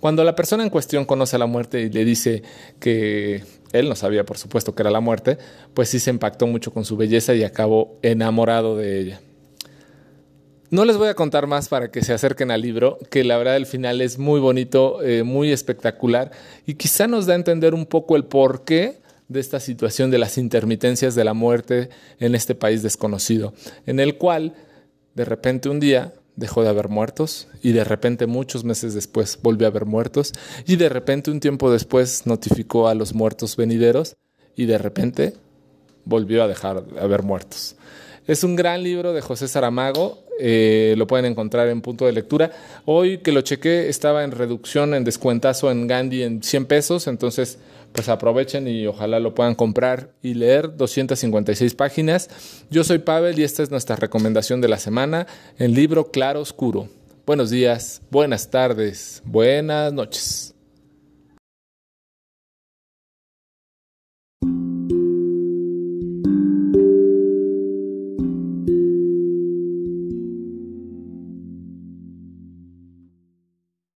Cuando 0.00 0.24
la 0.24 0.34
persona 0.34 0.64
en 0.64 0.70
cuestión 0.70 1.04
conoce 1.04 1.36
a 1.36 1.38
la 1.38 1.46
muerte 1.46 1.80
y 1.80 1.90
le 1.90 2.04
dice 2.04 2.42
que 2.80 3.44
él 3.72 3.88
no 3.88 3.94
sabía, 3.94 4.24
por 4.24 4.38
supuesto, 4.38 4.74
que 4.74 4.82
era 4.82 4.90
la 4.90 5.00
muerte, 5.00 5.38
pues 5.72 5.88
sí 5.88 5.98
se 5.98 6.10
impactó 6.10 6.46
mucho 6.46 6.72
con 6.72 6.84
su 6.84 6.96
belleza 6.96 7.34
y 7.34 7.44
acabó 7.44 7.98
enamorado 8.02 8.76
de 8.76 9.00
ella. 9.00 9.20
No 10.70 10.84
les 10.84 10.96
voy 10.96 11.08
a 11.08 11.14
contar 11.14 11.46
más 11.46 11.68
para 11.68 11.90
que 11.90 12.02
se 12.02 12.12
acerquen 12.12 12.50
al 12.50 12.62
libro, 12.62 12.98
que 13.10 13.22
la 13.22 13.38
verdad 13.38 13.56
el 13.56 13.66
final 13.66 14.00
es 14.00 14.18
muy 14.18 14.40
bonito, 14.40 15.02
eh, 15.02 15.22
muy 15.22 15.52
espectacular 15.52 16.32
y 16.66 16.74
quizá 16.74 17.06
nos 17.06 17.26
da 17.26 17.34
a 17.34 17.36
entender 17.36 17.74
un 17.74 17.86
poco 17.86 18.16
el 18.16 18.24
porqué 18.24 19.00
de 19.28 19.40
esta 19.40 19.60
situación 19.60 20.10
de 20.10 20.18
las 20.18 20.36
intermitencias 20.36 21.14
de 21.14 21.24
la 21.24 21.34
muerte 21.34 21.90
en 22.18 22.34
este 22.34 22.54
país 22.54 22.82
desconocido, 22.82 23.54
en 23.86 24.00
el 24.00 24.16
cual 24.18 24.54
de 25.14 25.24
repente 25.24 25.68
un 25.68 25.80
día 25.80 26.12
dejó 26.36 26.62
de 26.62 26.68
haber 26.68 26.88
muertos 26.88 27.48
y 27.62 27.72
de 27.72 27.84
repente 27.84 28.26
muchos 28.26 28.64
meses 28.64 28.94
después 28.94 29.38
volvió 29.42 29.66
a 29.66 29.70
haber 29.70 29.86
muertos 29.86 30.32
y 30.66 30.76
de 30.76 30.88
repente 30.88 31.30
un 31.30 31.40
tiempo 31.40 31.70
después 31.70 32.26
notificó 32.26 32.88
a 32.88 32.94
los 32.94 33.14
muertos 33.14 33.56
venideros 33.56 34.16
y 34.56 34.66
de 34.66 34.78
repente 34.78 35.34
volvió 36.04 36.42
a 36.42 36.48
dejar 36.48 36.84
de 36.84 37.00
haber 37.00 37.22
muertos. 37.22 37.76
Es 38.26 38.42
un 38.42 38.56
gran 38.56 38.82
libro 38.82 39.12
de 39.12 39.20
José 39.20 39.48
Saramago, 39.48 40.24
eh, 40.40 40.94
lo 40.96 41.06
pueden 41.06 41.26
encontrar 41.26 41.68
en 41.68 41.82
punto 41.82 42.06
de 42.06 42.12
lectura. 42.12 42.50
Hoy 42.86 43.18
que 43.18 43.32
lo 43.32 43.42
chequé 43.42 43.90
estaba 43.90 44.24
en 44.24 44.30
reducción, 44.30 44.94
en 44.94 45.04
descuentazo 45.04 45.70
en 45.70 45.86
Gandhi 45.86 46.22
en 46.22 46.42
100 46.42 46.64
pesos, 46.64 47.06
entonces 47.06 47.58
pues 47.92 48.08
aprovechen 48.08 48.66
y 48.66 48.86
ojalá 48.86 49.20
lo 49.20 49.34
puedan 49.34 49.54
comprar 49.54 50.10
y 50.22 50.34
leer 50.34 50.74
256 50.74 51.74
páginas. 51.74 52.30
Yo 52.70 52.82
soy 52.82 52.98
Pavel 52.98 53.38
y 53.38 53.44
esta 53.44 53.62
es 53.62 53.70
nuestra 53.70 53.94
recomendación 53.94 54.62
de 54.62 54.68
la 54.68 54.78
semana, 54.78 55.26
el 55.58 55.74
libro 55.74 56.10
Claro 56.10 56.40
Oscuro. 56.40 56.88
Buenos 57.26 57.50
días, 57.50 58.00
buenas 58.10 58.50
tardes, 58.50 59.22
buenas 59.26 59.92
noches. 59.92 60.53